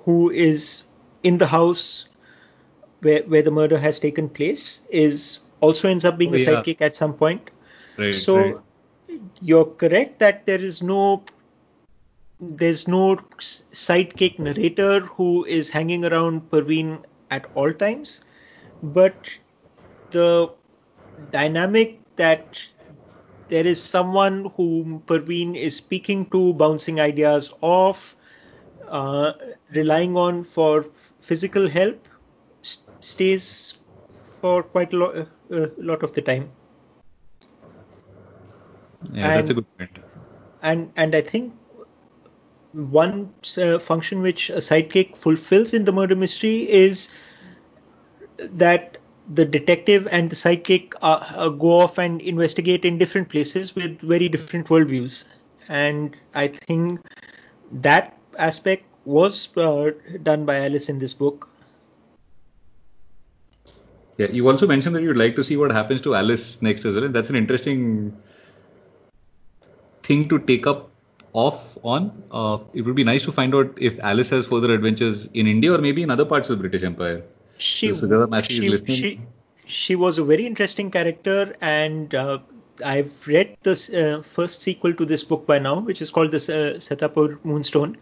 [0.05, 0.83] who is
[1.23, 2.07] in the house
[3.07, 6.51] where where the murder has taken place is also ends up being oh, a yeah.
[6.51, 7.51] sidekick at some point.
[7.97, 9.19] Right, so right.
[9.41, 11.23] you're correct that there is no
[12.39, 18.21] there's no sidekick narrator who is hanging around Perveen at all times,
[18.81, 19.29] but
[20.11, 20.49] the
[21.31, 22.63] dynamic that
[23.49, 28.15] there is someone whom Perveen is speaking to, bouncing ideas off,
[28.91, 29.33] uh,
[29.73, 30.85] relying on for
[31.21, 32.07] physical help
[32.99, 33.77] stays
[34.25, 36.51] for quite a lot, uh, lot of the time.
[39.13, 39.97] Yeah, and, that's a good point.
[40.61, 41.53] And and I think
[42.73, 47.09] one uh, function which a sidekick fulfills in the murder mystery is
[48.37, 48.97] that
[49.33, 54.27] the detective and the sidekick uh, go off and investigate in different places with very
[54.29, 55.25] different worldviews.
[55.69, 56.99] And I think
[57.71, 59.91] that aspect was uh,
[60.23, 61.49] done by Alice in this book.
[64.17, 66.93] Yeah, you also mentioned that you'd like to see what happens to Alice next as
[66.93, 68.15] well, and that's an interesting
[70.03, 70.89] thing to take up
[71.33, 72.23] off on.
[72.31, 75.73] Uh, it would be nice to find out if Alice has further adventures in India
[75.73, 77.23] or maybe in other parts of the British Empire.
[77.57, 79.21] She, she, she,
[79.65, 82.39] she, was a very interesting character, and uh,
[82.83, 86.37] I've read the uh, first sequel to this book by now, which is called the
[86.37, 87.97] uh, Satapur Moonstone.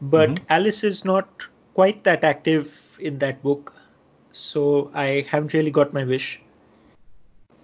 [0.00, 0.44] But mm-hmm.
[0.48, 1.28] Alice is not
[1.74, 3.74] quite that active in that book,
[4.32, 6.40] so I haven't really got my wish.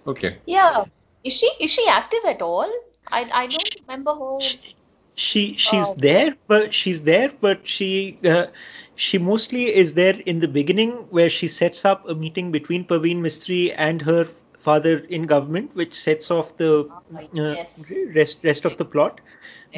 [0.07, 0.37] Okay.
[0.45, 0.85] Yeah.
[1.23, 2.71] Is she is she active at all?
[3.07, 4.39] I I don't remember her.
[4.39, 4.75] She,
[5.15, 5.95] she she's oh.
[5.97, 8.47] there, but she's there, but she uh,
[8.95, 13.21] she mostly is there in the beginning where she sets up a meeting between Perveen
[13.21, 14.27] Mistry and her
[14.61, 17.91] father in government, which sets off the uh, yes.
[18.15, 19.21] rest rest of the plot.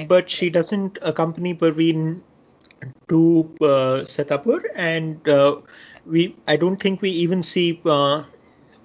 [0.07, 2.21] But she doesn't accompany Perveen
[3.09, 5.61] to uh, Satapur, and uh,
[6.05, 8.23] we I don't think we even see uh,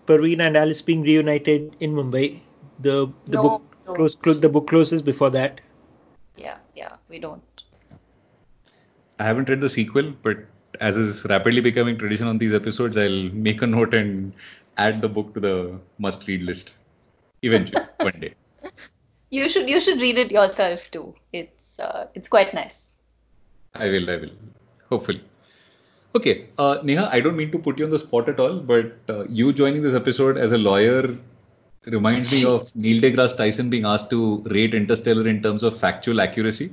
[0.06, 2.40] Perveen and Alice being reunited in Mumbai.
[2.80, 5.60] The the no, book close, close, the book closes before that.
[6.36, 7.42] Yeah, yeah, we don't.
[9.18, 10.38] I haven't read the sequel, but
[10.80, 14.32] as is rapidly becoming tradition on these episodes, I'll make a note and
[14.78, 16.74] add the book to the must-read list
[17.42, 18.34] eventually one day.
[19.30, 21.14] You should you should read it yourself too.
[21.32, 22.92] It's uh, it's quite nice.
[23.74, 24.30] I will, I will,
[24.88, 25.22] hopefully.
[26.14, 28.96] Okay, uh, Neha, I don't mean to put you on the spot at all, but
[29.08, 31.16] uh, you joining this episode as a lawyer
[31.86, 36.20] reminds me of Neil deGrasse Tyson being asked to rate Interstellar in terms of factual
[36.20, 36.72] accuracy.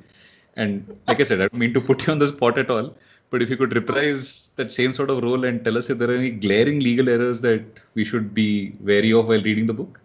[0.56, 2.96] And like I said, I don't mean to put you on the spot at all,
[3.30, 6.10] but if you could reprise that same sort of role and tell us if there
[6.10, 10.00] are any glaring legal errors that we should be wary of while reading the book.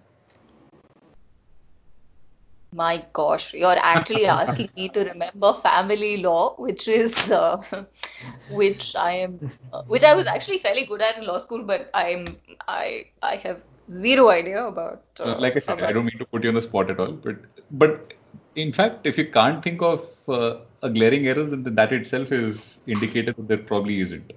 [2.73, 7.63] My gosh, you're actually asking me to remember family law, which is uh,
[8.51, 11.91] which I am, uh, which I was actually fairly good at in law school, but
[11.95, 12.37] I'm
[12.69, 15.03] I I have zero idea about.
[15.19, 15.89] Uh, like I said, about...
[15.89, 17.37] I don't mean to put you on the spot at all, but
[17.73, 18.15] but
[18.55, 22.79] in fact, if you can't think of uh, a glaring error, then that itself is
[22.87, 24.33] indicative that there probably isn't.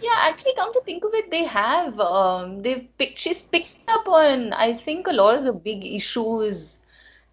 [0.00, 1.98] Yeah, actually, come to think of it, they have.
[2.00, 3.18] Um, they've picked.
[3.18, 4.52] She's picked up on.
[4.52, 6.80] I think a lot of the big issues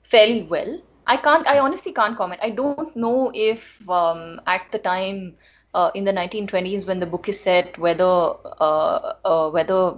[0.03, 0.79] fairly well.
[1.07, 1.47] I can't.
[1.47, 2.41] I honestly can't comment.
[2.43, 5.33] I don't know if um, at the time
[5.73, 9.95] uh, in the 1920s when the book is set, whether uh, uh, whether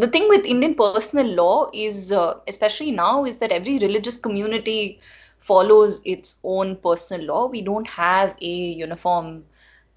[0.00, 5.00] the thing with Indian personal law is, uh, especially now, is that every religious community
[5.38, 7.46] follows its own personal law.
[7.48, 8.46] We don't have a
[8.84, 9.44] uniform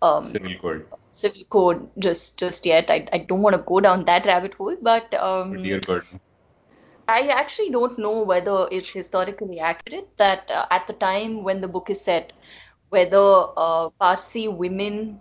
[0.01, 0.85] um, civil code.
[1.11, 2.89] Civil code just just yet.
[2.89, 6.03] I, I don't want to go down that rabbit hole, but um, dear God.
[7.07, 11.67] I actually don't know whether it's historically accurate that uh, at the time when the
[11.67, 12.33] book is set,
[12.89, 15.19] whether uh, Parsi women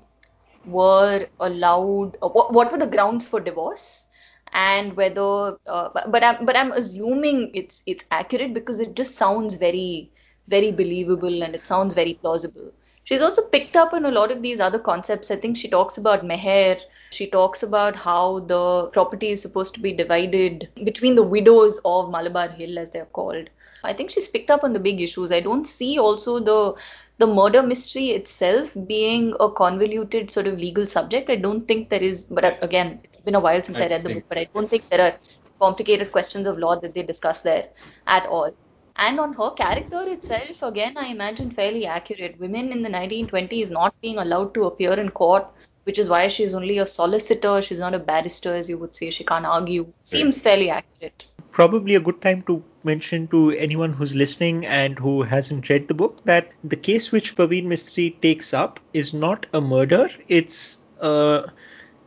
[0.65, 4.06] were allowed, uh, what, what were the grounds for divorce,
[4.53, 9.55] and whether, uh, but I'm but I'm assuming it's it's accurate because it just sounds
[9.55, 10.11] very
[10.49, 12.73] very believable and it sounds very plausible.
[13.05, 15.31] She's also picked up on a lot of these other concepts.
[15.31, 16.81] I think she talks about meher.
[17.11, 22.11] She talks about how the property is supposed to be divided between the widows of
[22.11, 23.49] Malabar Hill, as they're called.
[23.85, 25.31] I think she's picked up on the big issues.
[25.31, 26.75] I don't see also the
[27.19, 31.31] the murder mystery itself being a convoluted sort of legal subject.
[31.31, 34.03] I don't think there is, but again, it's been a while since I, I read
[34.05, 35.15] the book, but I don't think there are
[35.59, 37.69] complicated questions of law that they discuss there
[38.07, 38.51] at all.
[38.97, 42.39] And on her character itself, again, I imagine fairly accurate.
[42.39, 45.47] Women in the 1920s not being allowed to appear in court,
[45.85, 47.61] which is why she's only a solicitor.
[47.61, 49.11] She's not a barrister, as you would say.
[49.11, 49.93] She can't argue.
[50.03, 51.27] Seems fairly accurate.
[51.57, 55.95] Probably a good time to mention to anyone who's listening and who hasn't read the
[55.95, 60.11] book that the case which Perveen Mistry takes up is not a murder.
[60.29, 61.51] It's a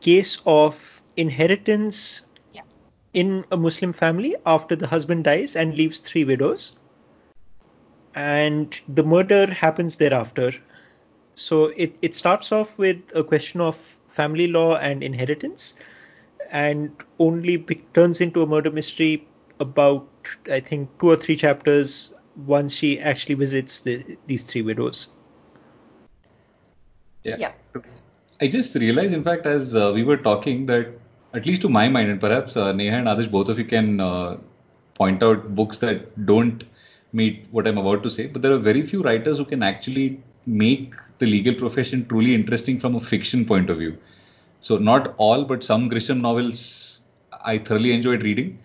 [0.01, 2.27] case of inheritance
[3.15, 6.77] in a Muslim family after the husband dies and leaves three widows.
[8.13, 10.51] And the murder happens thereafter.
[11.33, 13.77] So it, it starts off with a question of
[14.09, 15.73] family law and inheritance
[16.51, 19.25] and only be, turns into a murder mystery
[19.59, 20.07] about,
[20.51, 22.13] I think, two or three chapters
[22.45, 25.11] once she actually visits the, these three widows.
[27.23, 27.35] Yeah.
[27.37, 27.51] yeah.
[28.41, 30.87] I just realized, in fact, as uh, we were talking, that
[31.33, 33.99] at least to my mind, and perhaps uh, Neha and Adish, both of you can
[33.99, 34.37] uh,
[34.95, 36.63] point out books that don't
[37.11, 40.21] meet what I'm about to say, but there are very few writers who can actually
[40.45, 43.97] make the legal profession truly interesting from a fiction point of view.
[44.61, 46.99] So, not all, but some Grisham novels
[47.43, 48.59] I thoroughly enjoyed reading.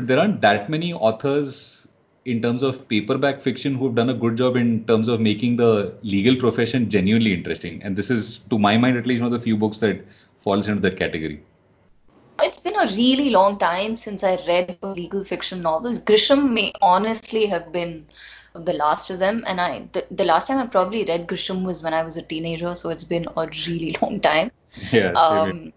[0.00, 1.86] But there aren't that many authors
[2.24, 5.92] in terms of paperback fiction who've done a good job in terms of making the
[6.02, 7.82] legal profession genuinely interesting.
[7.82, 10.02] And this is, to my mind, at least one of the few books that
[10.40, 11.42] falls into that category?
[12.40, 15.98] It's been a really long time since I read a legal fiction novel.
[15.98, 18.06] Grisham may honestly have been
[18.54, 21.82] the last of them, and I the, the last time I probably read Grisham was
[21.82, 24.50] when I was a teenager, so it's been a really long time.
[24.92, 25.12] Yeah.
[25.12, 25.74] Um,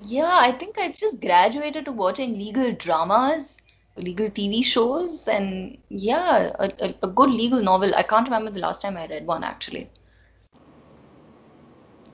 [0.00, 3.56] yeah, I think I just graduated to watching legal dramas,
[3.96, 7.92] legal TV shows, and yeah, a, a, a good legal novel.
[7.94, 9.90] I can't remember the last time I read one actually.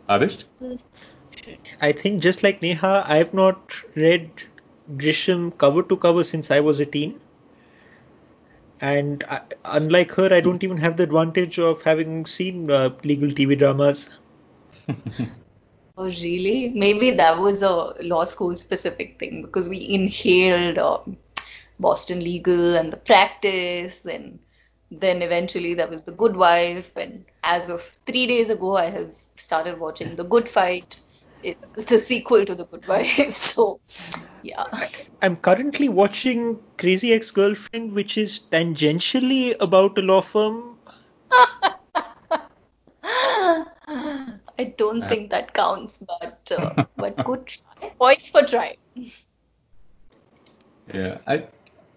[0.08, 0.44] Adish?
[1.80, 4.30] I think just like Neha, I've not read
[4.96, 7.20] Grisham cover to cover since I was a teen.
[8.80, 13.30] And I, unlike her, I don't even have the advantage of having seen uh, legal
[13.32, 14.10] TV dramas.
[15.96, 16.70] oh, really?
[16.70, 20.98] Maybe that was a law school specific thing because we inhaled uh,
[21.78, 24.38] Boston Legal and the practice, and
[24.90, 26.90] then eventually that was the Good Wife.
[26.96, 31.00] And as of three days ago, I have started watching The Good Fight
[31.44, 33.36] it's the sequel to The Good Wife.
[33.36, 33.80] So,
[34.42, 34.64] yeah.
[35.22, 40.78] I'm currently watching Crazy Ex-Girlfriend, which is tangentially about a law firm.
[44.58, 47.90] I don't think that counts, but uh, but good try.
[47.98, 48.76] Points for try.
[50.92, 51.44] Yeah, I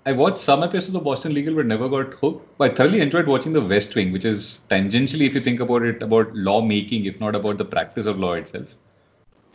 [0.06, 2.58] I watched some episodes of the Boston Legal but never got hooked.
[2.58, 5.82] But I thoroughly enjoyed watching The West Wing, which is tangentially, if you think about
[5.82, 8.68] it, about law making, if not about the practice of law itself.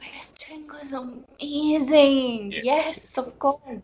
[0.03, 2.53] West Wing was amazing.
[2.53, 2.65] Yes.
[2.65, 3.81] Yes, of course.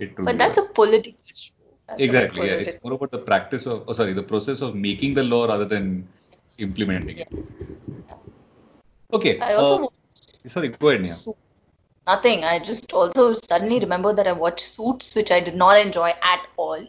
[0.00, 1.52] It But that's a political show.
[1.86, 2.48] That's exactly.
[2.48, 5.46] Yeah, it's more about the practice of, oh, sorry, the process of making the law
[5.46, 6.08] rather than
[6.58, 7.28] implementing it.
[9.12, 9.40] Okay.
[9.40, 11.14] I also uh, watched sorry, go ahead, Neha.
[12.06, 12.44] Nothing.
[12.44, 16.46] I just also suddenly remember that I watched Suits, which I did not enjoy at
[16.56, 16.84] all.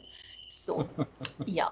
[0.50, 0.90] So,
[1.46, 1.68] yeah.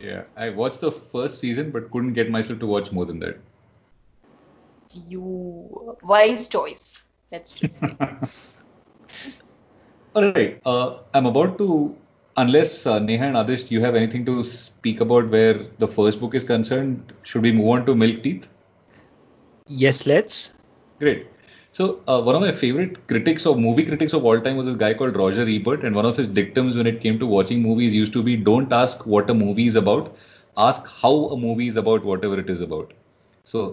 [0.00, 3.38] Yeah, I watched the first season but couldn't get myself to watch more than that.
[5.08, 7.04] You wise choice.
[7.30, 7.96] Let's just say.
[10.14, 10.60] All right.
[10.64, 11.96] Uh, I'm about to,
[12.36, 16.34] unless uh, Neha and Adish, you have anything to speak about where the first book
[16.34, 18.48] is concerned, should we move on to Milk Teeth?
[19.68, 20.52] Yes, let's.
[21.00, 21.26] Great.
[21.72, 24.76] So uh, one of my favorite critics of movie critics of all time was this
[24.76, 27.94] guy called Roger Ebert, and one of his dictums when it came to watching movies
[27.94, 30.14] used to be, "Don't ask what a movie is about,
[30.56, 32.92] ask how a movie is about whatever it is about."
[33.52, 33.64] So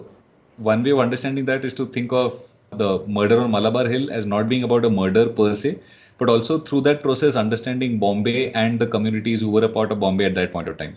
[0.70, 2.38] one way of understanding that is to think of
[2.84, 5.78] the murder on Malabar Hill as not being about a murder per se,
[6.20, 10.00] but also through that process understanding Bombay and the communities who were a part of
[10.00, 10.96] Bombay at that point of time.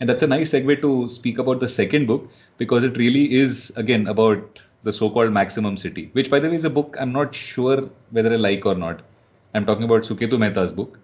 [0.00, 3.72] And that's a nice segue to speak about the second book because it really is
[3.76, 7.34] again about the so-called maximum city, which by the way is a book I'm not
[7.34, 9.02] sure whether I like or not.
[9.54, 10.98] I'm talking about Suketu Mehta's book.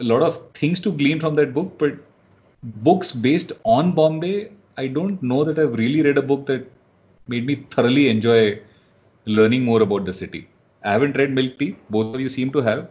[0.00, 1.94] A lot of things to glean from that book, but
[2.62, 6.66] books based on Bombay, I don't know that I've really read a book that
[7.28, 8.60] made me thoroughly enjoy
[9.26, 10.48] learning more about the city.
[10.84, 12.88] I haven't read Milk Teeth, both of you seem to have.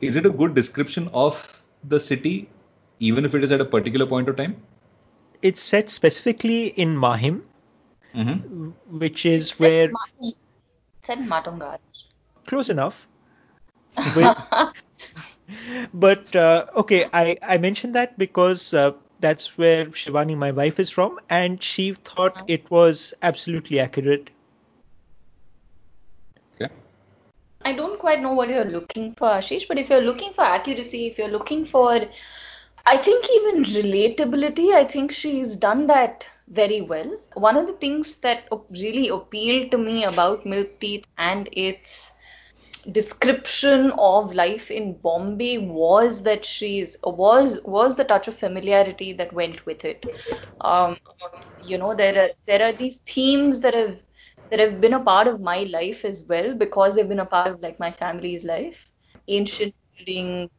[0.00, 2.48] Is it a good description of the city,
[3.00, 4.56] even if it is at a particular point of time?
[5.42, 7.44] It's set specifically in Mahim,
[8.14, 8.70] Mm-hmm.
[8.98, 10.34] which is It's where Matong-
[11.00, 11.78] it's at Matunga.
[12.46, 13.06] close enough.
[14.04, 14.36] With-
[15.94, 20.90] but uh, okay, I, I mentioned that because uh, that's where Shivani, my wife, is
[20.90, 24.30] from, and she thought it was absolutely accurate.
[26.54, 26.70] Okay.
[27.64, 31.06] I don't quite know what you're looking for, Ashish, but if you're looking for accuracy,
[31.06, 32.00] if you're looking for,
[32.86, 37.18] I think even relatability, I think she's done that very well.
[37.34, 42.12] One of the things that really appealed to me about Milk Teeth and its
[42.90, 49.32] description of life in Bombay was that she's was was the touch of familiarity that
[49.32, 50.04] went with it.
[50.60, 50.98] Um,
[51.64, 53.96] you know, there are there are these themes that have
[54.50, 57.48] that have been a part of my life as well because they've been a part
[57.52, 58.90] of like my family's life.
[59.28, 60.50] Ancient buildings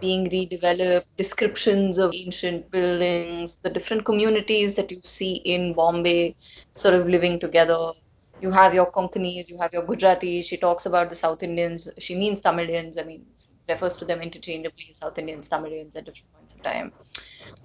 [0.00, 6.36] being redeveloped, descriptions of ancient buildings, the different communities that you see in Bombay
[6.74, 7.92] sort of living together.
[8.40, 10.44] You have your Konkanis, you have your Gujaratis.
[10.44, 11.88] She talks about the South Indians.
[11.98, 12.98] She means Tamilians.
[12.98, 13.26] I mean,
[13.68, 16.92] refers to them interchangeably, South Indians, Tamilians at different points of time.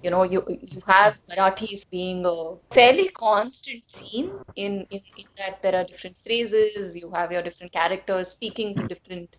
[0.02, 5.62] You know, you you have Marathis being a fairly constant theme in, in, in that
[5.62, 9.36] there are different phrases, you have your different characters speaking to different,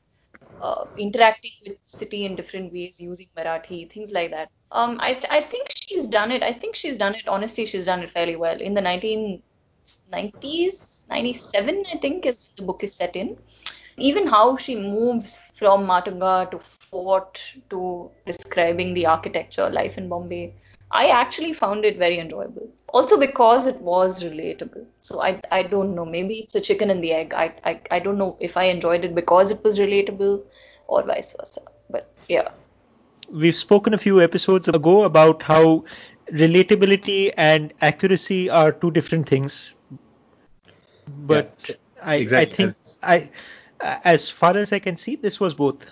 [0.61, 4.49] uh, interacting with city in different ways using Marathi, things like that.
[4.71, 6.43] Um, I, I think she's done it.
[6.43, 7.27] I think she's done it.
[7.27, 8.59] Honestly, she's done it fairly well.
[8.59, 13.37] In the 1990s, 97, I think, is when the book is set in.
[13.97, 16.59] Even how she moves from Matunga to
[16.91, 20.53] fort to describing the architecture, life in Bombay,
[20.91, 22.69] I actually found it very enjoyable.
[22.89, 24.85] Also because it was relatable.
[24.99, 26.03] So I, I don't know.
[26.03, 27.33] Maybe it's a chicken and the egg.
[27.33, 30.41] I, I, I don't know if I enjoyed it because it was relatable
[30.87, 31.61] or vice versa.
[31.89, 32.49] But yeah.
[33.31, 35.85] We've spoken a few episodes ago about how
[36.33, 39.75] relatability and accuracy are two different things.
[41.07, 42.65] But Yeah, I, exactly.
[42.65, 43.29] I think I,
[44.03, 45.89] as far as I can see, this was both.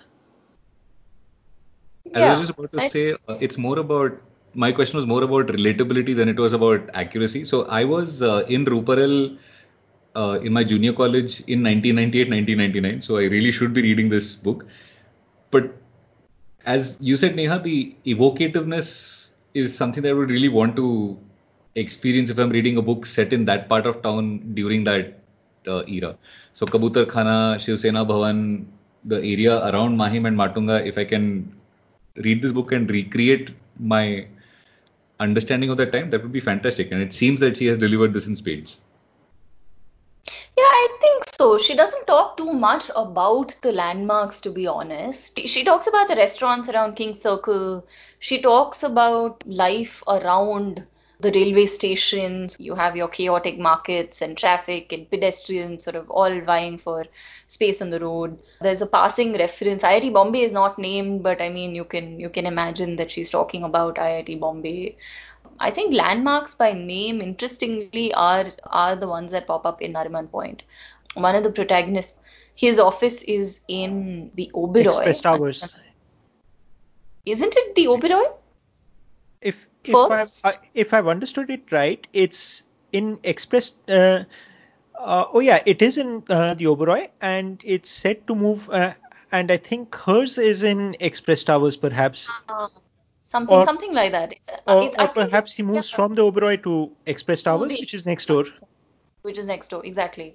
[2.14, 4.20] As I was just about to I- say, uh, it's more about
[4.54, 7.44] my question was more about relatability than it was about accuracy.
[7.44, 9.38] So I was uh, in Ruparel
[10.16, 13.02] uh, in my junior college in 1998, 1999.
[13.02, 14.66] So I really should be reading this book.
[15.50, 15.76] But
[16.66, 21.18] as you said, Neha, the evocativeness is something that I would really want to
[21.74, 25.18] experience if I'm reading a book set in that part of town during that
[25.68, 26.16] uh, era.
[26.52, 28.66] So Kabutar Khana, Shiv Sena Bhavan,
[29.04, 31.52] the area around Mahim and Matunga, if I can
[32.16, 34.26] read this book and recreate my
[35.18, 36.90] understanding of that time, that would be fantastic.
[36.92, 38.80] And it seems that she has delivered this in spades.
[40.56, 41.58] Yeah, I think so.
[41.58, 45.38] She doesn't talk too much about the landmarks, to be honest.
[45.38, 47.86] She talks about the restaurants around King's Circle.
[48.18, 50.86] She talks about life around
[51.20, 52.56] the railway stations.
[52.58, 57.04] You have your chaotic markets and traffic and pedestrians sort of all vying for
[57.48, 58.42] space on the road.
[58.60, 59.82] There's a passing reference.
[59.82, 63.30] IIT Bombay is not named, but I mean you can you can imagine that she's
[63.30, 64.96] talking about IIT Bombay.
[65.58, 70.30] I think landmarks by name, interestingly, are are the ones that pop up in Nariman
[70.30, 70.62] Point.
[71.14, 72.14] One of the protagonists,
[72.54, 74.86] his office is in the Oberoi.
[74.86, 75.76] Express Towers.
[77.26, 78.32] Isn't it the Oberoi?
[79.40, 83.74] If if I've, I, if I've understood it right, it's in Express.
[83.88, 84.24] Uh,
[84.98, 88.68] uh, oh yeah, it is in uh, the Oberoi, and it's set to move.
[88.70, 88.92] Uh,
[89.32, 92.28] and I think hers is in Express Towers, perhaps.
[92.48, 92.68] Uh,
[93.26, 94.32] something Or- something like that.
[94.32, 95.96] It's, or, it's, or perhaps he moves yeah.
[95.96, 98.44] from the Oberoi to Express Towers, which is next door.
[99.22, 100.34] which is next door exactly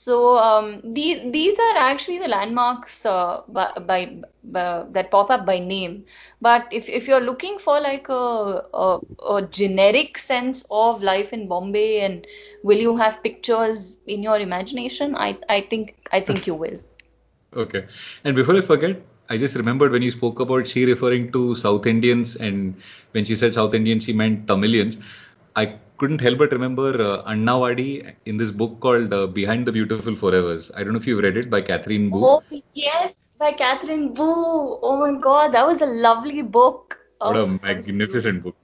[0.00, 5.44] so um, the, these are actually the landmarks uh, by, by, by that pop up
[5.44, 6.04] by name
[6.40, 11.48] but if, if you're looking for like a, a, a generic sense of life in
[11.48, 12.26] bombay and
[12.62, 16.78] will you have pictures in your imagination i, I think i think you will
[17.56, 17.86] Okay.
[18.24, 21.86] And before I forget, I just remembered when you spoke about she referring to South
[21.86, 22.74] Indians, and
[23.12, 24.98] when she said South Indians, she meant Tamilians.
[25.56, 30.14] I couldn't help but remember uh, Annawadi in this book called uh, Behind the Beautiful
[30.14, 30.70] Forevers.
[30.76, 32.24] I don't know if you've read it by Katherine Boo.
[32.24, 32.42] oh
[32.74, 37.46] yes by katherine boo oh my god that was a lovely book what Oh, a
[37.46, 38.56] that magnificent book.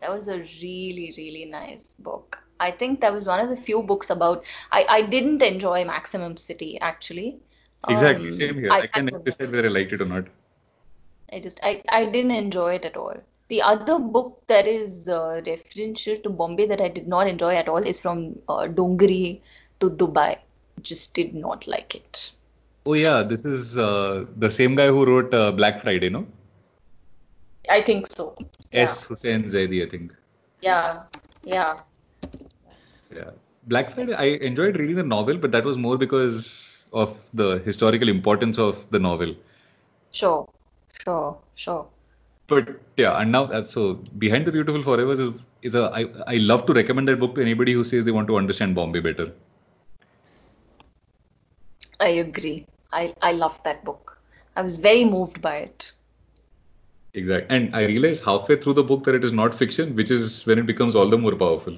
[0.00, 2.38] That was a really, really nice book.
[2.60, 4.44] I think that was one of the few books about.
[4.70, 7.40] I, I didn't enjoy Maximum City actually.
[7.88, 8.70] Exactly, Um, same here.
[8.72, 10.24] I, can never decide whether I liked it or not.
[11.32, 13.16] I just I, I didn't enjoy it at all.
[13.48, 17.68] The other book that is uh, referential to Bombay that I did not enjoy at
[17.68, 19.40] all is from uh, Dongri
[19.80, 20.38] to Dubai.
[20.82, 22.32] Just did not like it.
[22.86, 26.26] Oh yeah, this is uh, the same guy who wrote uh, Black Friday, no?
[27.70, 28.34] I think so.
[28.72, 28.82] Yeah.
[28.82, 29.04] S.
[29.04, 30.12] Hussain Zaidi, I think.
[30.60, 31.02] Yeah.
[31.42, 31.76] Yeah.
[33.14, 33.30] Yeah.
[33.66, 38.08] Black Friday, I enjoyed reading the novel, but that was more because of the historical
[38.08, 39.34] importance of the novel.
[40.12, 40.46] Sure.
[41.02, 41.38] Sure.
[41.54, 41.86] Sure.
[42.46, 45.32] But yeah, and now uh, so Behind the Beautiful Forevers is
[45.62, 48.28] is a I I love to recommend that book to anybody who says they want
[48.28, 49.32] to understand Bombay better.
[52.00, 52.66] I agree.
[52.92, 54.18] I, I loved that book.
[54.56, 55.92] I was very moved by it.
[57.14, 57.56] Exactly.
[57.56, 60.58] And I realized halfway through the book that it is not fiction, which is when
[60.58, 61.76] it becomes all the more powerful.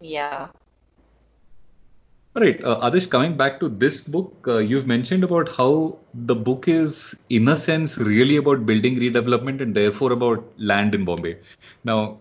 [0.00, 0.48] Yeah.
[2.34, 6.66] Right, uh, Adish, coming back to this book, uh, you've mentioned about how the book
[6.66, 11.36] is, in a sense, really about building redevelopment and therefore about land in Bombay.
[11.84, 12.20] Now,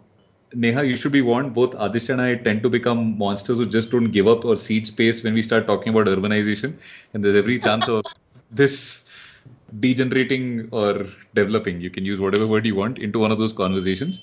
[0.54, 3.90] Neha, you should be warned, both Adish and I tend to become monsters who just
[3.90, 6.78] don't give up or cede space when we start talking about urbanization.
[7.14, 8.04] And there's every chance of
[8.52, 9.04] this
[9.80, 11.80] degenerating or developing.
[11.82, 14.20] You can use whatever word you want into one of those conversations.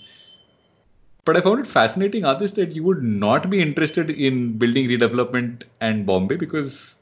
[1.28, 5.64] But I found it fascinating, Adish, that you would not be interested in building redevelopment
[5.78, 6.96] and Bombay because,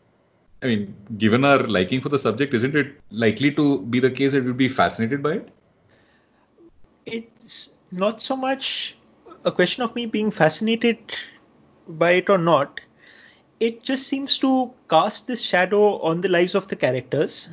[0.64, 4.32] I mean, given our liking for the subject, isn't it likely to be the case
[4.32, 5.48] that we'd be fascinated by it?
[7.06, 8.96] It's not so much
[9.44, 10.98] a question of me being fascinated
[11.86, 12.80] by it or not.
[13.60, 17.48] It just seems to cast this shadow on the lives of the characters.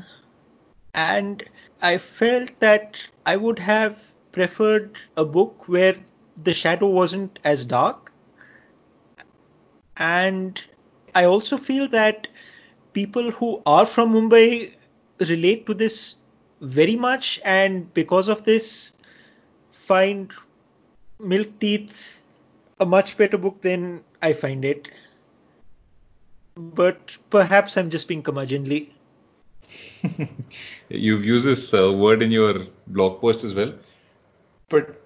[0.95, 1.43] And
[1.83, 2.97] I felt that
[3.27, 5.95] I would have preferred a book where
[6.41, 8.11] the shadow wasn't as dark.
[9.97, 10.61] And
[11.13, 12.27] I also feel that
[12.93, 14.73] people who are from Mumbai
[15.19, 16.15] relate to this
[16.61, 18.93] very much, and because of this,
[19.71, 20.31] find
[21.19, 22.21] Milk Teeth
[22.79, 24.87] a much better book than I find it.
[26.55, 28.89] But perhaps I'm just being curmudgeonly.
[30.89, 33.73] You've used this uh, word in your blog post as well.
[34.69, 35.02] But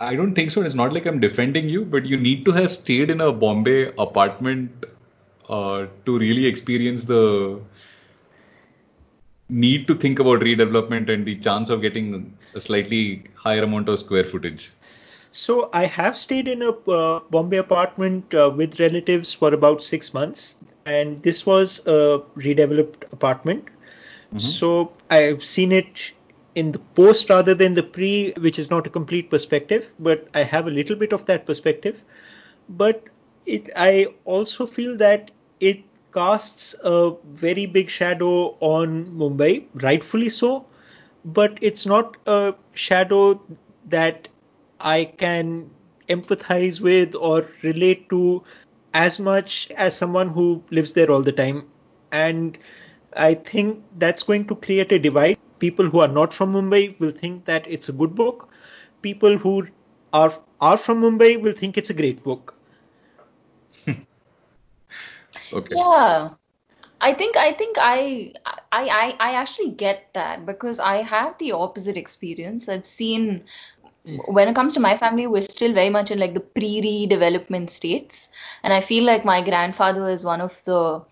[0.00, 0.62] I don't think so.
[0.62, 3.92] It's not like I'm defending you, but you need to have stayed in a Bombay
[3.98, 4.86] apartment
[5.48, 7.60] uh, to really experience the
[9.48, 13.98] need to think about redevelopment and the chance of getting a slightly higher amount of
[13.98, 14.72] square footage.
[15.32, 20.14] So I have stayed in a uh, Bombay apartment uh, with relatives for about six
[20.14, 23.68] months, and this was a redeveloped apartment.
[24.38, 26.12] So I've seen it
[26.54, 30.42] in the post rather than the pre, which is not a complete perspective, but I
[30.42, 32.04] have a little bit of that perspective.
[32.68, 33.04] But
[33.46, 35.30] it, I also feel that
[35.60, 35.80] it
[36.12, 40.66] casts a very big shadow on Mumbai, rightfully so.
[41.24, 43.40] But it's not a shadow
[43.88, 44.28] that
[44.80, 45.70] I can
[46.08, 48.42] empathize with or relate to
[48.94, 51.68] as much as someone who lives there all the time.
[52.12, 52.58] And
[53.14, 55.38] I think that's going to create a divide.
[55.60, 58.48] People who are not from Mumbai will think that it's a good book.
[59.02, 59.66] People who
[60.12, 62.54] are are from Mumbai will think it's a great book.
[65.52, 65.74] okay.
[65.76, 66.30] Yeah.
[67.02, 71.52] I think I think I, I I I actually get that because I have the
[71.52, 72.68] opposite experience.
[72.68, 73.44] I've seen
[74.26, 78.28] when it comes to my family, we're still very much in like the pre-redevelopment states,
[78.62, 81.02] and I feel like my grandfather is one of the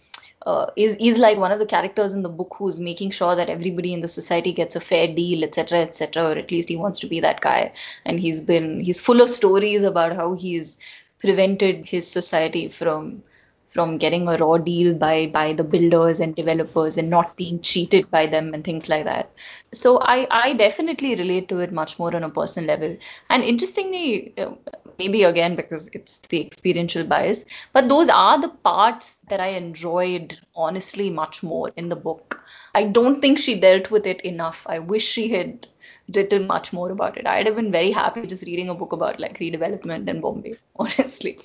[0.47, 3.49] uh, is is like one of the characters in the book who's making sure that
[3.49, 7.01] everybody in the society gets a fair deal, etc., etc., or at least he wants
[7.01, 7.73] to be that guy.
[8.05, 10.79] And he's been he's full of stories about how he's
[11.21, 13.23] prevented his society from
[13.71, 18.11] from getting a raw deal by by the builders and developers and not being cheated
[18.11, 19.31] by them and things like that.
[19.73, 22.97] So i i definitely relate to it much more on a personal level.
[23.31, 24.53] And interestingly uh,
[24.99, 30.37] maybe again because it's the experiential bias but those are the parts that i enjoyed
[30.57, 32.43] honestly much more in the book.
[32.75, 34.67] I don't think she dealt with it enough.
[34.69, 35.67] I wish she had
[36.15, 37.27] written much more about it.
[37.27, 41.39] I'd have been very happy just reading a book about like redevelopment in bombay honestly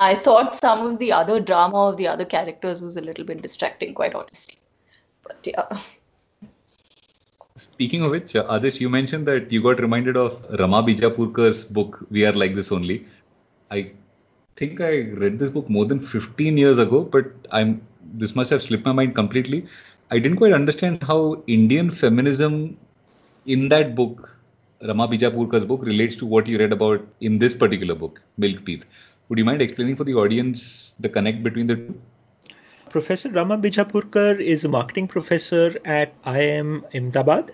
[0.00, 3.42] I thought some of the other drama of the other characters was a little bit
[3.42, 4.56] distracting, quite honestly.
[5.22, 5.78] But yeah.
[7.56, 12.04] Speaking of which, uh, Adish, you mentioned that you got reminded of Rama Bijapurkar's book,
[12.10, 13.06] We Are Like This Only.
[13.70, 13.92] I
[14.56, 17.80] think I read this book more than 15 years ago, but I'm
[18.14, 19.66] this must have slipped my mind completely.
[20.10, 22.76] I didn't quite understand how Indian feminism
[23.46, 24.36] in that book,
[24.82, 28.84] Rama Bijapurkar's book, relates to what you read about in this particular book, Milk Teeth.
[29.32, 31.98] Would you mind explaining for the audience the connect between the two?
[32.90, 37.50] Professor Rama Bijapurkar is a marketing professor at IIM Ahmedabad.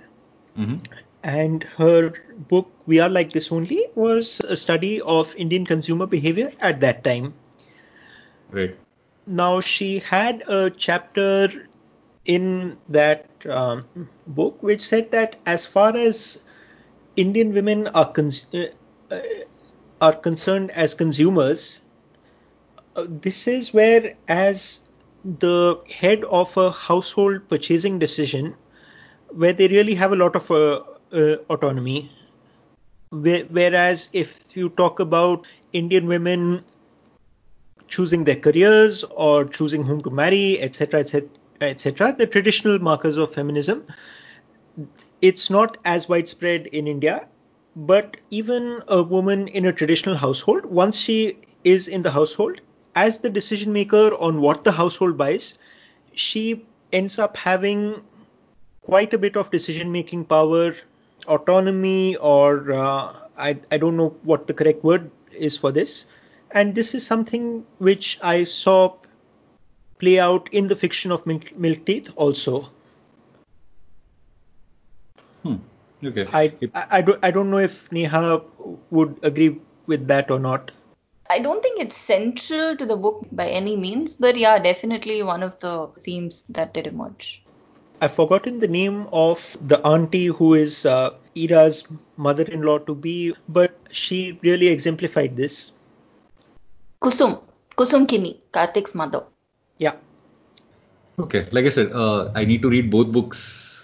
[0.58, 0.78] Mm-hmm.
[1.22, 2.14] And her
[2.48, 7.04] book, We Are Like This Only, was a study of Indian consumer behavior at that
[7.04, 7.32] time.
[8.50, 8.76] Right.
[9.28, 11.48] Now, she had a chapter
[12.24, 13.84] in that um,
[14.26, 16.42] book which said that as far as
[17.14, 18.66] Indian women are cons- uh,
[19.14, 19.20] uh,
[20.00, 21.80] are concerned as consumers,
[22.96, 24.80] uh, this is where, as
[25.24, 28.54] the head of a household purchasing decision,
[29.30, 30.82] where they really have a lot of uh,
[31.12, 32.10] uh, autonomy.
[33.10, 36.64] Whereas if you talk about Indian women
[37.88, 41.28] choosing their careers or choosing whom to marry, etc., etc.,
[41.60, 43.86] etc., the traditional markers of feminism,
[45.22, 47.26] it's not as widespread in India
[47.86, 52.60] but even a woman in a traditional household, once she is in the household,
[52.96, 55.54] as the decision maker on what the household buys,
[56.12, 58.02] she ends up having
[58.82, 60.74] quite a bit of decision making power,
[61.28, 66.06] autonomy, or uh, I, I don't know what the correct word is for this.
[66.50, 68.96] And this is something which I saw
[70.00, 72.70] play out in the fiction of Milk, Milk Teeth also.
[75.44, 75.56] Hmm.
[76.04, 76.26] Okay.
[76.32, 78.42] I, I, I, don't, I don't know if Neha
[78.90, 80.70] would agree with that or not.
[81.30, 85.42] I don't think it's central to the book by any means, but yeah, definitely one
[85.42, 87.42] of the themes that did emerge.
[88.00, 91.86] I've forgotten the name of the auntie who is uh, Ira's
[92.16, 95.72] mother in law to be, but she really exemplified this.
[97.02, 97.42] Kusum.
[97.76, 99.24] Kusum Kini, Karthik's mother.
[99.78, 99.96] Yeah.
[101.18, 103.77] Okay, like I said, uh, I need to read both books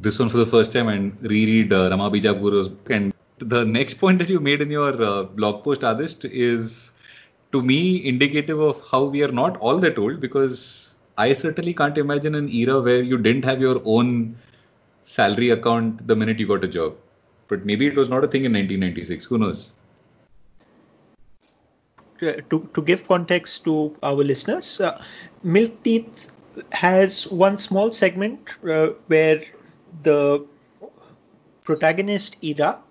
[0.00, 2.90] this one for the first time and reread uh, Rama book.
[2.90, 6.92] And the next point that you made in your uh, blog post, Adish, is
[7.52, 11.98] to me indicative of how we are not all that old because I certainly can't
[11.98, 14.36] imagine an era where you didn't have your own
[15.02, 16.94] salary account the minute you got a job.
[17.48, 19.24] But maybe it was not a thing in 1996.
[19.24, 19.72] Who knows?
[22.20, 25.02] To, to give context to our listeners, uh,
[25.42, 26.30] Milk Teeth
[26.72, 29.42] has one small segment uh, where
[30.02, 30.44] the
[31.64, 32.82] protagonist Ira,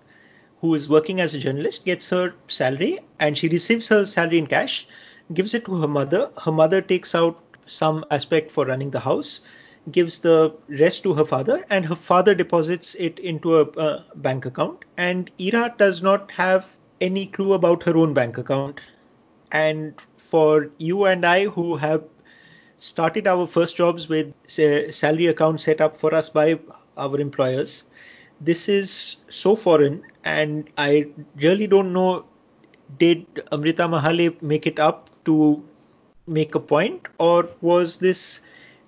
[0.60, 4.46] who is working as a journalist, gets her salary and she receives her salary in
[4.46, 4.86] cash,
[5.34, 6.30] gives it to her mother.
[6.42, 9.42] Her mother takes out some aspect for running the house,
[9.90, 14.46] gives the rest to her father, and her father deposits it into a, a bank
[14.46, 14.84] account.
[14.96, 18.80] And Ira does not have any clue about her own bank account.
[19.52, 22.04] And for you and I who have
[22.78, 26.58] started our first jobs with say, salary account set up for us by
[26.96, 27.84] our employers.
[28.40, 32.26] This is so foreign, and I really don't know
[32.98, 35.62] did Amrita Mahale make it up to
[36.26, 38.40] make a point, or was this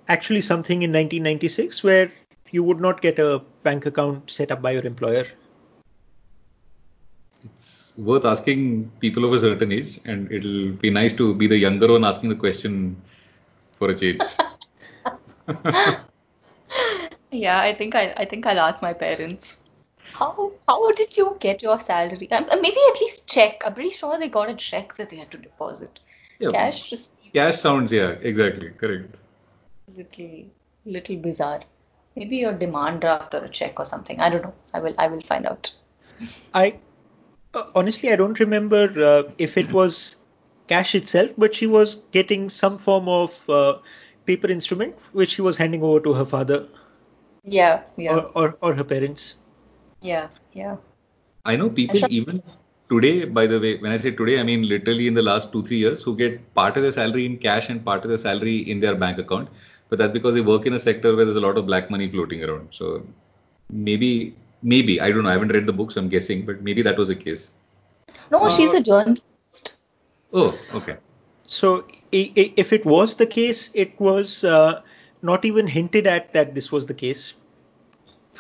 [0.08, 2.10] actually something in 1996 where
[2.50, 5.26] you would not get a bank account set up by your employer?
[7.44, 11.56] it's worth asking people of a certain age, and it'll be nice to be the
[11.56, 12.96] younger one asking the question
[13.78, 14.20] for a change.
[17.32, 19.58] Yeah, I think I I think I'll ask my parents.
[20.12, 22.30] How how did you get your salary?
[22.30, 23.62] Um, uh, maybe at least check.
[23.64, 26.00] I'm pretty sure they got a check that they had to deposit.
[26.38, 29.16] Yeah, Cash just Cash sounds, yeah, exactly, correct.
[29.96, 30.44] little
[30.84, 31.62] little bizarre.
[32.16, 34.20] Maybe a demand draft or a check or something.
[34.20, 34.54] I don't know.
[34.74, 35.72] I will I will find out.
[36.54, 36.74] I
[37.54, 40.16] uh, honestly I don't remember uh, if it was
[40.68, 43.78] cash itself, but she was getting some form of uh,
[44.26, 46.66] paper instrument which she was handing over to her father
[47.44, 49.36] Yeah, yeah, or, or, or her parents.
[50.00, 50.76] yeah, yeah.
[51.44, 52.40] I know people shall- even
[52.88, 55.62] today, by the way, when I say today, I mean literally in the last two,
[55.62, 58.58] three years, who get part of their salary in cash and part of their salary
[58.70, 59.48] in their bank account.
[59.88, 62.08] But that's because they work in a sector where there's a lot of black money
[62.08, 62.68] floating around.
[62.70, 63.04] So
[63.70, 66.82] maybe, maybe, I don't know, I haven't read the book, so I'm guessing, but maybe
[66.82, 67.52] that was the case.
[68.30, 69.74] No, she's Uh, a journalist.
[70.32, 70.96] Oh, okay.
[71.46, 74.82] So i- i- if it was the case, it was uh,
[75.22, 77.34] not even hinted at that this was the case.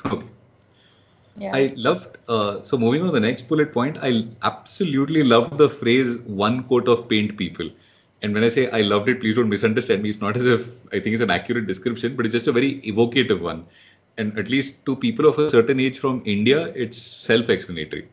[0.04, 0.26] Okay.
[1.38, 1.54] Yeah.
[1.54, 5.68] I loved, uh, so moving on to the next bullet point, I absolutely loved the
[5.68, 7.70] phrase one coat of paint people.
[8.22, 10.10] And when I say I loved it, please don't misunderstand me.
[10.10, 12.80] It's not as if I think it's an accurate description, but it's just a very
[12.86, 13.64] evocative one.
[14.18, 18.08] And at least to people of a certain age from India, it's self explanatory.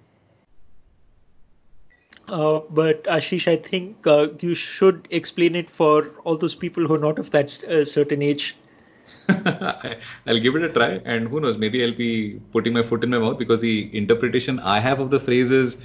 [2.29, 6.93] Uh, but Ashish, I think uh, you should explain it for all those people who
[6.95, 8.55] are not of that uh, certain age.
[9.29, 13.09] I'll give it a try, and who knows, maybe I'll be putting my foot in
[13.09, 15.77] my mouth because the interpretation I have of the phrase is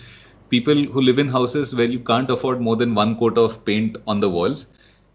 [0.50, 3.96] people who live in houses where you can't afford more than one coat of paint
[4.06, 4.66] on the walls.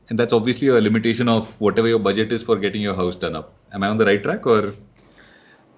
[0.10, 3.36] And that's obviously a limitation of whatever your budget is for getting your house done
[3.36, 3.54] up.
[3.74, 4.74] Am I on the right track or?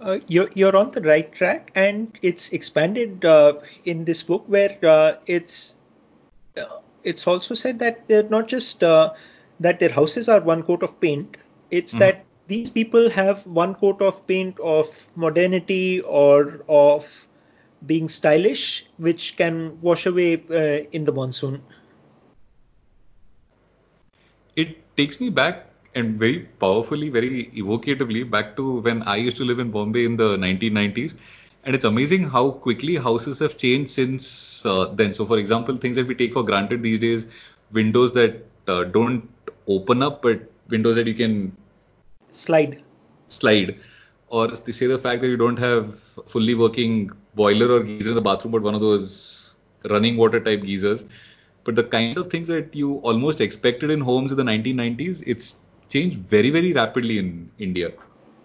[0.01, 3.53] Uh, you're you're on the right track, and it's expanded uh,
[3.85, 5.75] in this book where uh, it's
[6.57, 9.11] uh, it's also said that they're not just uh,
[9.59, 11.37] that their houses are one coat of paint.
[11.71, 12.11] It's Mhm.
[12.11, 17.27] that these people have one coat of paint of modernity or of
[17.85, 21.61] being stylish, which can wash away uh, in the monsoon.
[24.55, 29.45] it takes me back and very powerfully, very evocatively back to when I used to
[29.45, 31.15] live in Bombay in the 1990s.
[31.63, 35.13] And it's amazing how quickly houses have changed since uh, then.
[35.13, 37.25] So, for example, things that we take for granted these days,
[37.71, 39.29] windows that uh, don't
[39.67, 40.39] open up, but
[40.69, 41.53] windows that you can
[42.31, 42.81] Slide.
[43.27, 43.75] slide,
[44.29, 48.15] or they say the fact that you don't have fully working boiler or geyser in
[48.15, 49.55] the bathroom, but one of those
[49.89, 51.05] running water type geysers.
[51.63, 55.55] But the kind of things that you almost expected in homes in the 1990s, it's
[55.91, 57.91] changed very, very rapidly in India.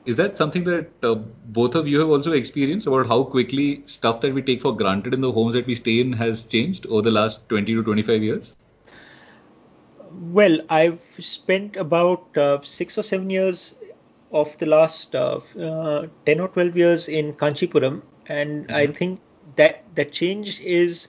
[0.07, 4.21] Is that something that uh, both of you have also experienced about how quickly stuff
[4.23, 7.03] that we take for granted in the homes that we stay in has changed over
[7.03, 8.55] the last 20 to 25 years?
[10.33, 13.77] Well, I've spent about uh, six or seven years
[14.33, 18.89] of the last uh, uh, 10 or 12 years in Kanchipuram, and I Mhm.
[18.89, 19.21] think
[19.57, 21.09] that that change is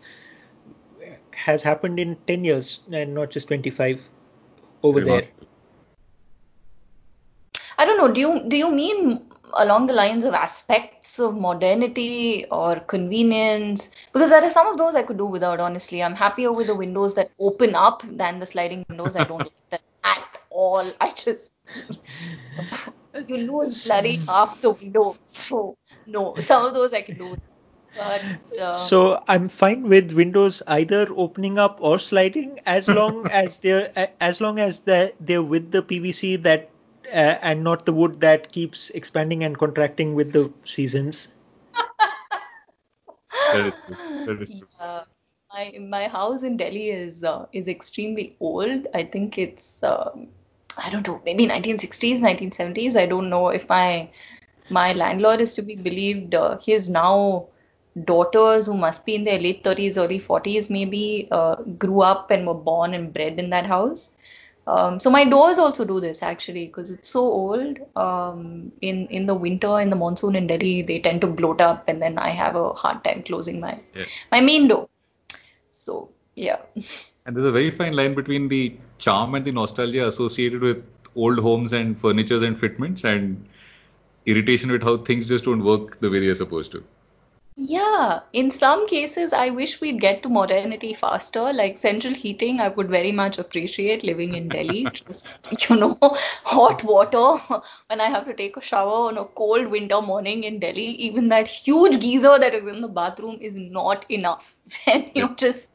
[1.46, 4.02] has happened in 10 years and not just 25
[4.84, 5.28] over there.
[7.80, 8.22] Remarkable.
[8.26, 8.50] I don't know.
[8.50, 9.22] Do you do you mean
[9.54, 13.90] along the lines of aspects of modernity or convenience?
[14.14, 16.04] Because there are some of those I could do without, honestly.
[16.04, 19.16] I'm happier with the windows that open up than the sliding windows.
[19.16, 20.94] I don't like them at all.
[21.02, 21.52] I just
[23.28, 25.18] you lose bloody half the window.
[25.28, 27.38] So no, some of those I can do.
[27.96, 33.60] But uh, So I'm fine with windows either opening up or sliding as long as
[33.60, 36.74] they're as long as they're, they're with the PVC that
[37.08, 41.30] uh, and not the wood that keeps expanding and contracting with the seasons.
[43.52, 43.98] That is true.
[44.26, 44.68] That is true.
[44.80, 45.04] Yeah,
[45.54, 48.88] my my house in Delhi is uh, is extremely old.
[48.94, 50.28] I think it's um,
[50.78, 52.96] I don't know, maybe 1960s, 1970s.
[52.98, 54.10] I don't know if my
[54.70, 56.36] my landlord is to be believed.
[56.36, 57.48] Uh, his now
[58.06, 61.56] daughters, who must be in their late 30s, early 40s, maybe uh,
[61.86, 64.17] grew up and were born and bred in that house.
[64.68, 67.80] Um, so my doors also do this actually because it's so old.
[67.96, 71.86] Um, in in the winter, in the monsoon in Delhi, they tend to bloat up,
[71.88, 74.06] and then I have a hard time closing my Yeah.
[74.32, 74.88] my main door.
[75.72, 76.58] So yeah,
[77.26, 80.84] And there's a very fine line between the charm and the nostalgia associated with
[81.16, 83.46] old homes and furnitures and fitments and
[84.26, 86.84] irritation with how things just don't work the way they're supposed to.
[87.58, 91.52] Yeah, in some cases, I wish we'd get to modernity faster.
[91.54, 94.92] Like central heating, I would very much appreciate living in Delhi.
[95.08, 95.98] Just, you know,
[96.46, 97.38] hot water
[97.88, 100.90] when I have to take a shower on a cold winter morning in Delhi.
[101.10, 104.56] Even that huge geyser that is in the bathroom is not enough.
[104.86, 105.36] Then you Yeah.
[105.38, 105.68] just,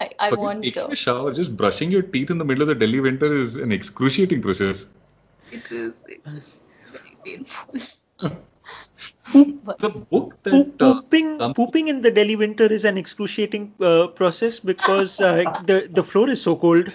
[0.00, 2.62] I, I But want taking uh, a shower, just brushing your teeth in the middle
[2.62, 4.86] of the Delhi winter is an excruciating process.
[5.50, 6.44] it is it is
[6.92, 7.74] very painful.
[9.34, 13.74] But The book that uh, pooping, comes pooping in the Delhi winter is an excruciating
[13.80, 16.92] uh, process because uh, the the floor is so cold.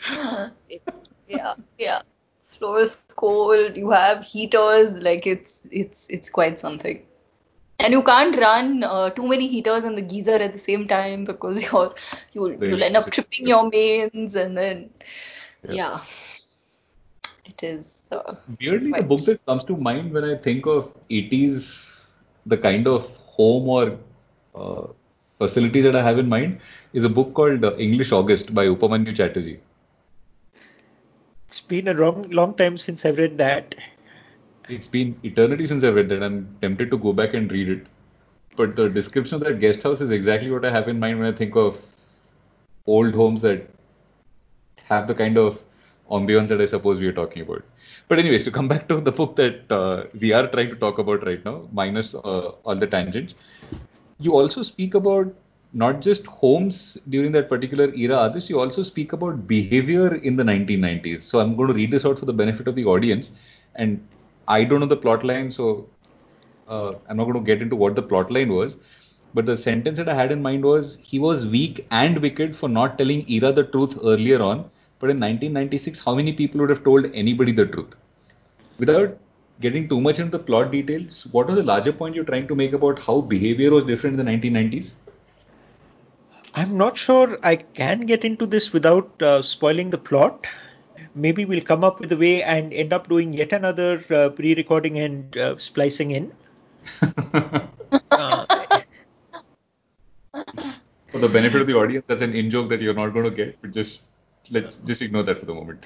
[1.28, 2.02] yeah, yeah.
[2.58, 3.76] Floor is cold.
[3.76, 4.92] You have heaters.
[4.92, 7.02] Like it's it's it's quite something.
[7.80, 11.24] And you can't run uh, too many heaters in the geyser at the same time
[11.24, 11.94] because you're
[12.32, 14.90] you'll the you'll end up tripping your mains and then
[15.62, 15.74] Yeah.
[15.74, 16.00] yeah,
[17.44, 22.14] it is uh, Weirdly, the book that comes to mind when I think of 80s,
[22.46, 23.98] the kind of home or
[24.54, 24.86] uh,
[25.38, 26.60] facility that I have in mind
[26.92, 29.60] is a book called uh, English August by Upamanyu Chatterjee.
[31.46, 33.74] It's been a long long time since I've read that.
[34.68, 36.22] It's been eternity since I read that.
[36.22, 37.86] I'm tempted to go back and read it.
[38.56, 41.32] But the description of that guest house is exactly what I have in mind when
[41.32, 41.80] I think of
[42.86, 43.68] old homes that
[44.84, 45.62] have the kind of
[46.10, 47.62] ambience that I suppose we are talking about.
[48.08, 50.98] But anyways, to come back to the book that uh, we are trying to talk
[50.98, 53.34] about right now, minus uh, all the tangents,
[54.18, 55.34] you also speak about
[55.72, 60.44] not just homes during that particular era, Adish, you also speak about behavior in the
[60.44, 61.22] 1990s.
[61.24, 63.30] So I'm going to read this out for the benefit of the audience.
[63.74, 64.06] And
[64.48, 65.88] I don't know the plot line, so
[66.68, 68.76] uh, I'm not going to get into what the plot line was.
[69.34, 72.68] But the sentence that I had in mind was he was weak and wicked for
[72.68, 74.70] not telling Ira the truth earlier on.
[75.00, 77.94] But in 1996, how many people would have told anybody the truth?
[78.78, 79.16] Without
[79.60, 82.54] getting too much into the plot details, what was the larger point you're trying to
[82.54, 84.94] make about how behavior was different in the 1990s?
[86.54, 90.46] I'm not sure I can get into this without uh, spoiling the plot.
[91.14, 94.98] Maybe we'll come up with a way and end up doing yet another uh, re-recording
[94.98, 96.32] and uh, splicing in.
[98.10, 98.44] Uh,
[101.10, 103.30] For the benefit of the audience, that's an in joke that you're not going to
[103.30, 104.02] get, but just
[104.50, 105.84] let's just ignore that for the moment.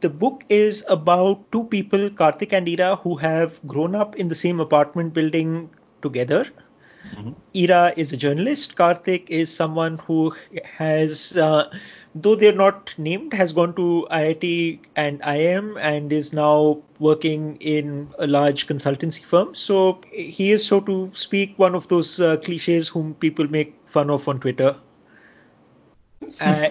[0.00, 4.34] the book is about two people, Karthik and Ira, who have grown up in the
[4.34, 5.70] same apartment building
[6.02, 6.46] together.
[7.54, 8.76] Ira is a journalist.
[8.76, 11.70] Karthik is someone who has, uh,
[12.14, 18.12] though they're not named, has gone to IIT and IIM and is now working in
[18.18, 19.54] a large consultancy firm.
[19.54, 24.10] So he is, so to speak, one of those uh, cliches whom people make fun
[24.10, 24.76] of on Twitter.
[26.40, 26.70] Uh,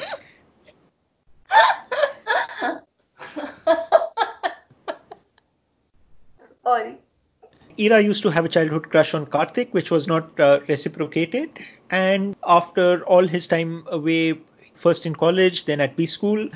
[6.63, 6.97] sorry.
[7.77, 11.49] Ira used to have a childhood crush on Karthik, which was not uh, reciprocated.
[11.91, 14.39] And after all his time away,
[14.75, 16.49] first in college, then at B school,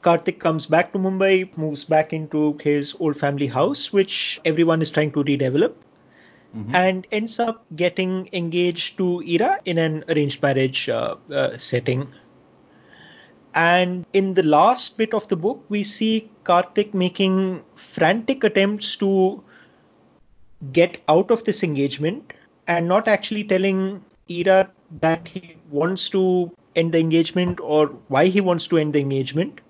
[0.00, 4.90] Karthik comes back to Mumbai, moves back into his old family house, which everyone is
[4.90, 5.74] trying to redevelop,
[6.74, 12.08] and ends up getting engaged to Ira in an arranged marriage uh, uh, setting.
[13.54, 19.42] And in the last bit of the book, we see Karthik making frantic attempts to
[20.72, 22.32] get out of this engagement
[22.66, 28.40] and not actually telling Ira that he wants to end the engagement or why he
[28.40, 29.60] wants to end the engagement.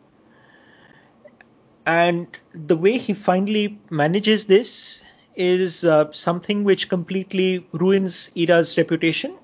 [1.86, 5.04] And the way he finally manages this
[5.36, 9.38] is uh, something which completely ruins Ira's reputation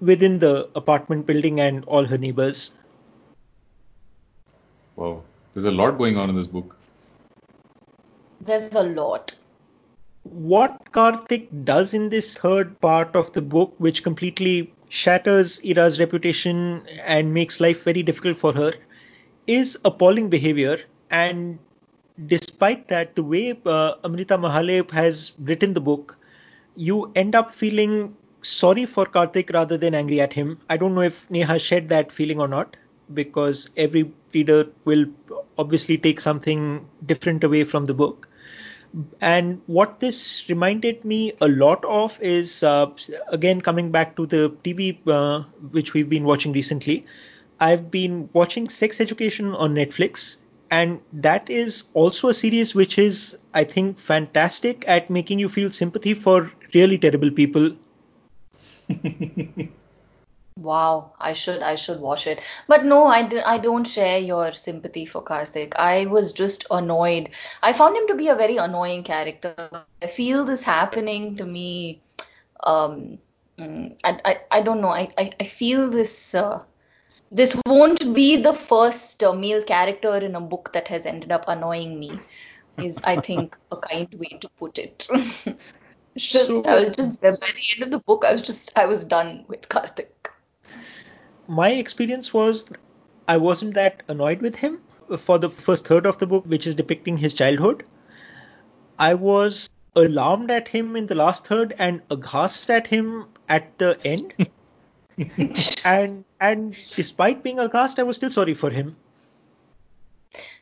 [0.00, 2.72] within the apartment building and all her neighbors.
[4.96, 5.22] Wow,
[5.52, 6.76] there's a lot going on in this book.
[8.40, 9.34] There's a lot.
[10.24, 16.86] what Karthik does in this third part of the book, which completely shatters Ira's reputation
[17.04, 18.72] and makes life very difficult for her,
[19.46, 20.78] is appalling behavior.
[21.10, 21.58] And
[22.26, 26.18] despite that, the way uh, Amrita Mahale has written the book,
[26.76, 30.58] you end up feeling sorry for Karthik rather than angry at him.
[30.70, 32.76] I don't know if Neha shared that feeling or not,
[33.12, 35.06] because every reader will
[35.58, 38.28] obviously take something different away from the book.
[39.20, 42.90] And what this reminded me a lot of is, uh,
[43.28, 45.42] again, coming back to the TV uh,
[45.72, 47.04] which we've been watching recently.
[47.58, 50.36] I've been watching Sex Education on Netflix,
[50.70, 55.70] and that is also a series which is, I think, fantastic at making you feel
[55.70, 57.72] sympathy for really terrible people.
[60.56, 62.40] Wow, I should I should watch it.
[62.68, 65.72] But no, I, d- I don't share your sympathy for Karthik.
[65.76, 67.30] I was just annoyed.
[67.62, 69.54] I found him to be a very annoying character.
[70.00, 72.02] I feel this happening to me.
[72.62, 73.18] Um,
[73.58, 74.88] mm, I, I, I don't know.
[74.90, 76.60] I, I, I feel this uh,
[77.32, 81.46] this won't be the first uh, male character in a book that has ended up
[81.48, 82.20] annoying me.
[82.78, 85.08] Is I think a kind way to put it.
[86.16, 88.86] just So- I was just by the end of the book, I was just I
[88.86, 90.13] was done with Karthik.
[91.46, 92.70] My experience was
[93.28, 94.80] I wasn't that annoyed with him
[95.18, 97.84] for the first third of the book, which is depicting his childhood.
[98.98, 103.98] I was alarmed at him in the last third and aghast at him at the
[104.04, 104.34] end.
[105.84, 108.96] and and despite being aghast, I was still sorry for him.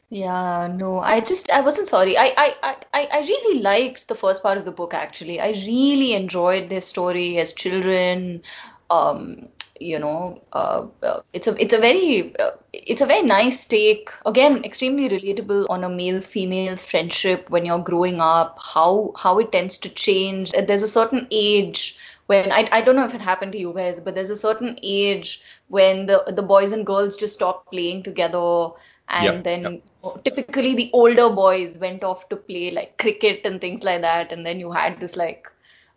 [0.08, 2.18] Yeah, no, I just I wasn't sorry.
[2.18, 5.40] I I I I I really liked the first part of the book actually.
[5.40, 8.42] I really enjoyed their story as children.
[8.90, 9.48] Um,
[9.82, 14.10] you know, uh, uh, it's a it's a very uh, it's a very nice take.
[14.26, 19.78] Again, extremely relatable on a male-female friendship when you're growing up, how how it tends
[19.78, 20.52] to change.
[20.52, 24.00] There's a certain age when I, I don't know if it happened to you guys,
[24.00, 28.70] but there's a certain age when the the boys and girls just stop playing together
[29.08, 29.82] and Yep, then
[30.24, 34.46] typically the older boys went off to play like cricket and things like that and
[34.46, 35.46] then you had this like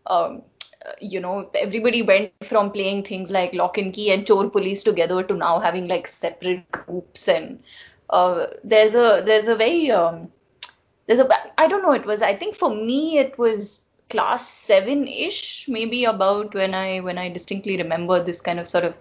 [0.07, 0.54] um uh,
[0.99, 5.23] you know everybody went from playing things like lock and key and chor police together
[5.23, 7.59] to now having like separate groups and
[8.09, 10.31] uh, there's a there's a very um,
[11.07, 15.07] there's a I don't know it was I think for me it was class 7
[15.07, 18.93] ish maybe about when I when I distinctly remember this kind of sort of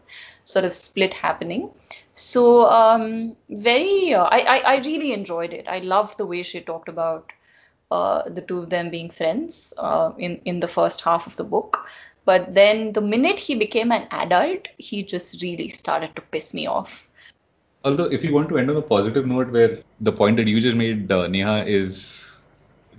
[0.45, 1.71] sort of split happening.
[2.15, 5.67] So um very uh, I, I I really enjoyed it.
[5.69, 7.33] I loved the way she talked about
[7.91, 11.45] uh, the two of them being friends uh, in in the first half of the
[11.45, 11.87] book.
[12.25, 16.67] But then the minute he became an adult he just really started to piss me
[16.67, 17.09] off.
[17.85, 20.59] Although, if you want to end on a positive note, where the point that you
[20.59, 22.41] just made, uh, Neha, is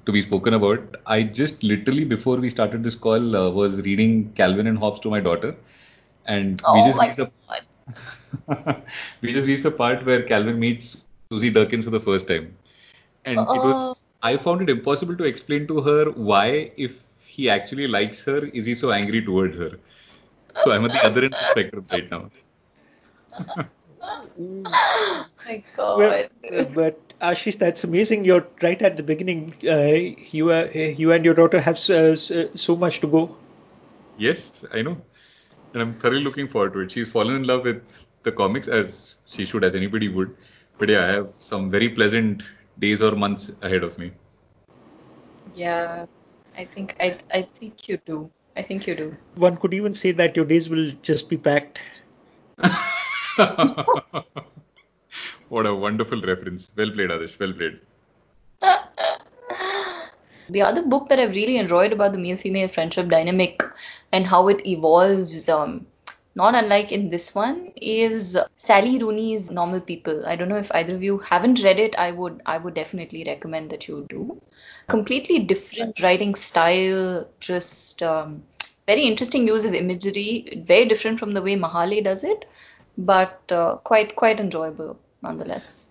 [0.06, 4.32] to be spoken about, I just literally before we started this call uh, was reading
[4.34, 5.56] Calvin and Hobbes to my daughter,
[6.26, 7.32] and we oh just my reached the
[9.22, 12.56] we just reached the part where Calvin meets Susie Derkins for the first time,
[13.26, 17.88] and it was I found it impossible to explain to her why, if he actually
[17.88, 19.72] likes her, is he so angry towards her.
[20.56, 22.32] So I'm at the other end of the spectrum right now.
[24.02, 28.26] oh my god Well, uh, but Ashish, that's amazing.
[28.26, 29.54] You're right at the beginning.
[29.64, 33.24] Uh, you, uh, you and your daughter have so, so so much to go.
[34.18, 34.98] Yes, I know.
[35.74, 36.92] And I'm thoroughly looking forward to it.
[36.92, 40.36] She's fallen in love with the comics as she should, as anybody would.
[40.80, 42.44] But yeah, I have some very pleasant
[42.80, 44.12] days or months ahead of me.
[45.56, 46.06] Yeah,
[46.58, 48.30] I think I I think you do.
[48.58, 49.16] I think you do.
[49.36, 51.80] One could even say that your days will just be packed.
[55.50, 56.70] what a wonderful reference.
[56.76, 57.40] Well played, Adish.
[57.40, 57.80] Well played.
[60.50, 63.64] The other book that I've really enjoyed about the male-female friendship dynamic
[64.12, 65.88] and how it evolves, um,
[66.36, 70.26] not unlike in this one, is Sally Rooney's Normal People.
[70.26, 71.96] I don't know if either of you haven't read it.
[71.98, 74.42] I would I would definitely recommend that you do.
[74.88, 78.44] Completely different writing style, just um,
[78.86, 82.46] very interesting use of imagery, very different from the way Mahale does it,
[82.98, 85.90] but uh, quite quite enjoyable nonetheless.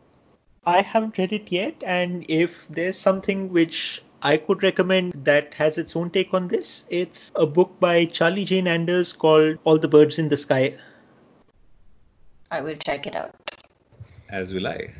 [0.66, 5.76] I haven't read it yet, and if there's something which I could recommend that has
[5.76, 9.86] its own take on this, it's a book by Charlie Jane Anders called All the
[9.86, 10.76] Birds in the Sky.
[12.50, 13.34] I will check it out.
[14.30, 14.94] As will I.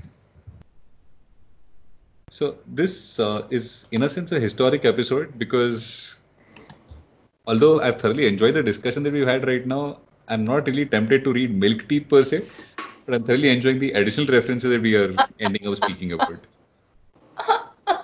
[2.29, 6.19] So this uh, is, in a sense, a historic episode because
[7.47, 11.25] although I've thoroughly enjoyed the discussion that we've had right now, I'm not really tempted
[11.25, 12.43] to read Milk Teeth per se,
[13.07, 16.41] but I'm thoroughly enjoying the additional references that we are ending up speaking about.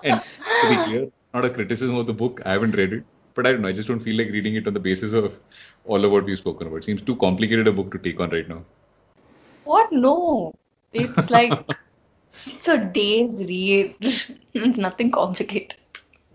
[0.03, 0.30] And to
[0.71, 2.41] be clear, not a criticism of the book.
[2.45, 3.05] I haven't read it,
[3.35, 3.69] but I don't know.
[3.69, 5.39] I just don't feel like reading it on the basis of
[5.85, 6.77] all of what we've spoken about.
[6.77, 8.63] It seems too complicated a book to take on right now.
[9.65, 9.93] What?
[9.93, 10.55] No.
[10.93, 11.53] It's like
[12.47, 13.95] it's a day's read.
[14.55, 15.77] it's nothing complicated.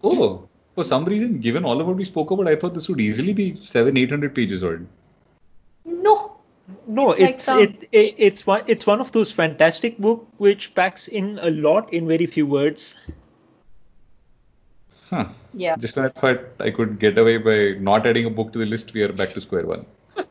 [0.04, 3.02] Oh, for some reason, given all of what we spoke about, I thought this would
[3.02, 4.86] easily be seven, eight hundred pages odd.
[5.86, 6.32] No.
[6.88, 10.28] No, It's like it's some- it, it it's one it's one of those fantastic book
[10.38, 13.00] which packs in a lot in very few words.
[15.10, 15.26] Huh.
[15.54, 15.76] Yeah.
[15.78, 18.66] Just when I thought I could get away by not adding a book to the
[18.66, 19.86] list, we are back to square one.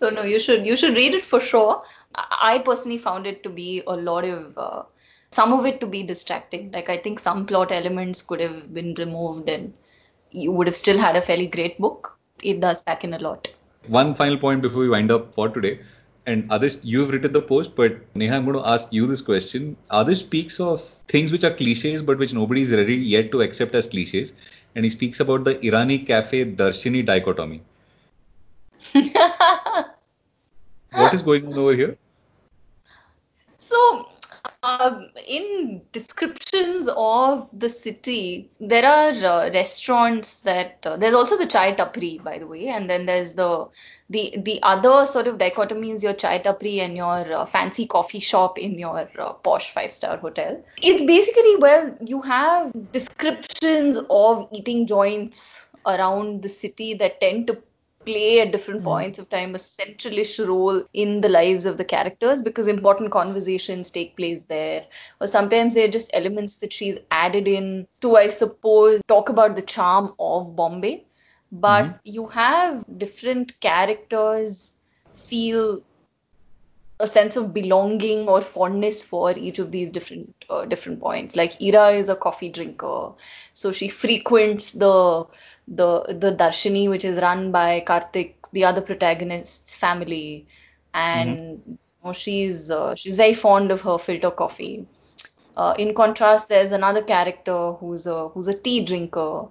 [0.00, 1.80] So no, you should you should read it for sure.
[2.14, 4.82] I personally found it to be a lot of uh,
[5.30, 6.72] some of it to be distracting.
[6.72, 9.72] Like I think some plot elements could have been removed and
[10.32, 12.18] you would have still had a fairly great book.
[12.42, 13.48] It does pack in a lot.
[13.86, 15.80] One final point before we wind up for today.
[16.26, 19.76] And Adish, you've written the post, but Neha, I'm going to ask you this question.
[19.90, 23.74] Adish speaks of things which are cliches, but which nobody is ready yet to accept
[23.74, 24.32] as cliches.
[24.76, 27.62] And he speaks about the Irani cafe Darshini dichotomy.
[30.92, 31.96] what is going on over here?
[33.58, 34.08] So,
[34.80, 41.46] um, in descriptions of the city, there are uh, restaurants that uh, there's also the
[41.46, 43.68] chai tapri, by the way, and then there's the
[44.10, 48.20] the the other sort of dichotomy is your chai tapri and your uh, fancy coffee
[48.20, 50.62] shop in your uh, posh five star hotel.
[50.82, 57.58] It's basically well, you have descriptions of eating joints around the city that tend to
[58.04, 58.84] play at different mm.
[58.84, 63.90] points of time a centralish role in the lives of the characters because important conversations
[63.90, 64.84] take place there
[65.20, 69.62] or sometimes they're just elements that she's added in to i suppose talk about the
[69.62, 71.04] charm of bombay
[71.52, 71.96] but mm-hmm.
[72.04, 74.74] you have different characters
[75.06, 75.82] feel
[77.00, 81.60] a sense of belonging or fondness for each of these different uh, different points like
[81.60, 83.12] ira is a coffee drinker
[83.52, 85.26] so she frequents the
[85.68, 90.46] the the Darshini, which is run by Karthik, the other protagonist's family,
[90.94, 91.70] and mm-hmm.
[91.70, 94.86] you know, she's uh, she's very fond of her filter coffee.
[95.56, 99.46] Uh, in contrast, there's another character who's a who's a tea drinker,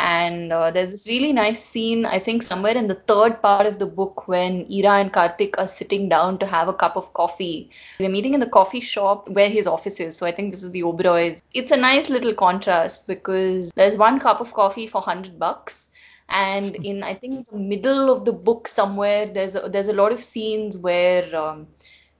[0.00, 3.78] and uh, there's this really nice scene, I think, somewhere in the third part of
[3.78, 7.68] the book when Ira and Karthik are sitting down to have a cup of coffee.
[7.98, 10.16] They're meeting in the coffee shop where his office is.
[10.16, 11.42] So I think this is the Oberoi's.
[11.52, 15.90] It's a nice little contrast because there's one cup of coffee for 100 bucks.
[16.30, 20.12] And in I think the middle of the book somewhere, there's a, there's a lot
[20.12, 21.66] of scenes where um,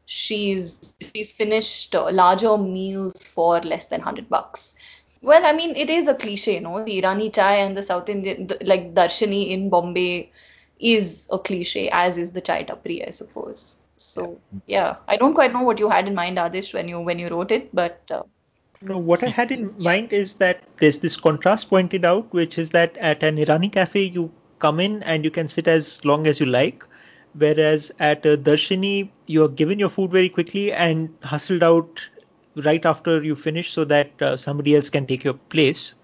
[0.05, 4.75] she's she's finished uh, larger meals for less than 100 bucks
[5.23, 6.83] well, I mean, it is a cliche, you know.
[6.83, 10.31] The Irani chai and the South Indian, the, like Darshini in Bombay,
[10.79, 13.77] is a cliche, as is the chai tapri, I suppose.
[13.97, 17.19] So yeah, I don't quite know what you had in mind, Adish, when you when
[17.19, 18.01] you wrote it, but.
[18.11, 18.23] Uh,
[18.83, 22.71] no, what I had in mind is that there's this contrast pointed out, which is
[22.71, 26.41] that at an Irani cafe you come in and you can sit as long as
[26.41, 26.83] you like,
[27.35, 32.01] whereas at a Darshini you're given your food very quickly and hustled out
[32.57, 35.95] right after you finish so that uh, somebody else can take your place.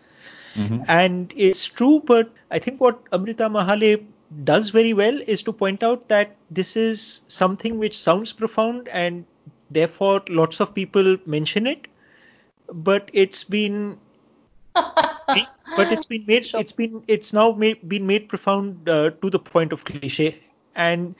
[0.54, 0.82] Mm-hmm.
[0.88, 4.04] And it's true, but I think what Amrita Mahale
[4.44, 9.24] does very well is to point out that this is something which sounds profound and
[9.70, 11.88] therefore lots of people mention it,
[12.72, 13.98] but it's been
[14.74, 16.60] but it's been made sure.
[16.60, 20.38] it's been it's now made, been made profound uh, to the point of cliche
[20.74, 21.14] and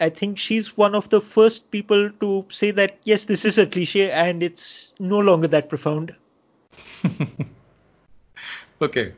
[0.00, 3.66] I think she's one of the first people to say that yes, this is a
[3.66, 6.14] cliche and it's no longer that profound.
[8.82, 9.14] okay.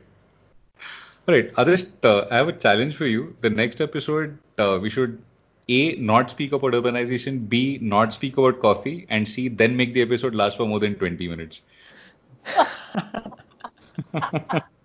[1.27, 3.35] All right, Adarsh, uh, I have a challenge for you.
[3.41, 5.21] The next episode, uh, we should
[5.69, 10.01] A, not speak about urbanization, B, not speak about coffee, and C, then make the
[10.01, 11.61] episode last for more than 20 minutes.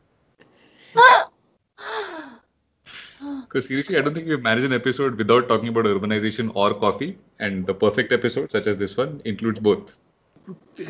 [3.49, 7.17] Because seriously, I don't think we've managed an episode without talking about urbanization or coffee.
[7.39, 9.99] And the perfect episode, such as this one, includes both.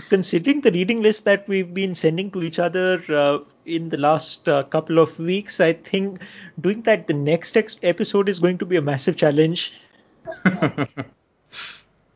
[0.09, 4.49] Considering the reading list that we've been sending to each other uh, in the last
[4.49, 6.21] uh, couple of weeks, I think
[6.61, 9.75] doing that the next ex- episode is going to be a massive challenge.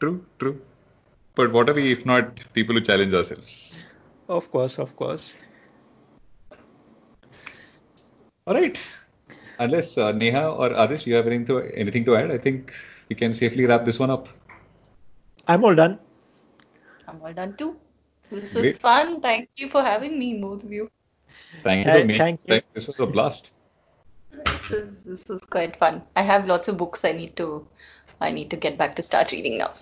[0.01, 0.61] true, true.
[1.36, 3.74] But what are we if not people who challenge ourselves?
[4.28, 5.38] Of course, of course.
[8.47, 8.78] All right
[9.63, 12.75] unless uh, Neha or Adish, you have anything to anything to add, I think
[13.09, 14.29] we can safely wrap this one up.
[15.49, 15.99] I'm all done.
[17.09, 17.77] I'm all done too.
[18.31, 18.79] This was Great.
[18.79, 19.21] fun.
[19.21, 20.91] Thank you for having me, both of you.
[21.63, 21.93] Thank you.
[21.93, 22.61] Uh, thank you.
[22.73, 23.53] This was a blast.
[24.31, 26.03] This is this was quite fun.
[26.17, 27.67] I have lots of books I need to
[28.21, 29.73] I need to get back to start reading now.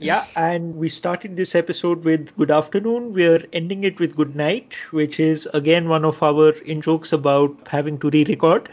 [0.00, 3.12] Yeah, and we started this episode with good afternoon.
[3.12, 7.68] We're ending it with good night, which is again one of our in jokes about
[7.68, 8.72] having to re-record.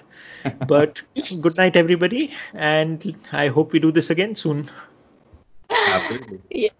[0.67, 1.01] But
[1.41, 4.69] good night, everybody, and I hope we do this again soon.
[5.69, 6.41] Absolutely.
[6.49, 6.73] yes,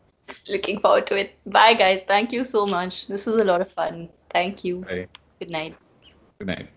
[0.50, 1.38] looking forward to it.
[1.46, 2.04] Bye, guys.
[2.08, 3.08] Thank you so much.
[3.08, 4.10] This was a lot of fun.
[4.32, 4.82] Thank you.
[4.82, 5.08] Bye.
[5.40, 5.76] Good night.
[6.40, 6.70] Good night.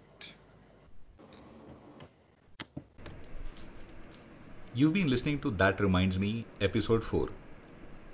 [4.76, 7.28] You've been listening to That Reminds Me, Episode 4.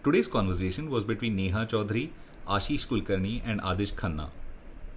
[0.05, 2.10] Today's conversation was between Neha Chaudhary,
[2.47, 4.28] Ashish Kulkarni, and Adish Khanna.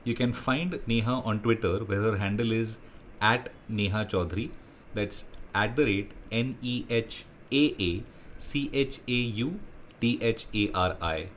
[0.04, 2.78] You can find Neha on Twitter where her handle is
[3.22, 4.50] at Neha Chaudhary.
[4.94, 8.04] That's at the rate N E H A A
[8.38, 9.60] C H A U
[10.02, 11.28] T H A R I.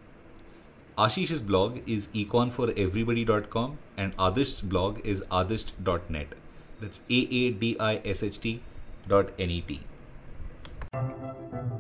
[0.99, 6.29] Ashish's blog is econforeverybody.com and Adish's blog is adisht.net.
[6.81, 8.63] That's A A D I S H T
[9.07, 9.81] dot N E T.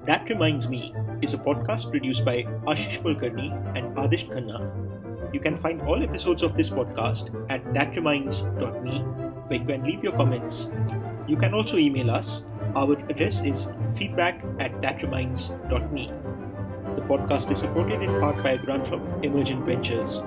[0.06, 2.42] That Reminds Me is a podcast produced by
[2.72, 5.34] Ashish Kulkarni and Adish Khanna.
[5.34, 10.12] You can find all episodes of this podcast at thatreminds.me where you can leave your
[10.12, 10.70] comments.
[11.26, 12.44] You can also email us.
[12.74, 16.12] Our address is feedback at thatreminds.me.
[16.96, 20.22] The podcast is supported in part by a grant from Emergent Ventures.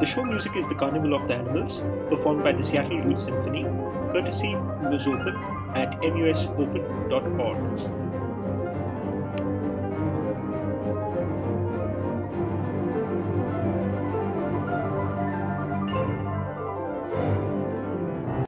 [0.00, 3.64] The show music is The Carnival of the Animals, performed by the Seattle Youth Symphony,
[4.12, 5.36] courtesy MusOpen
[5.76, 8.11] at musopen.org.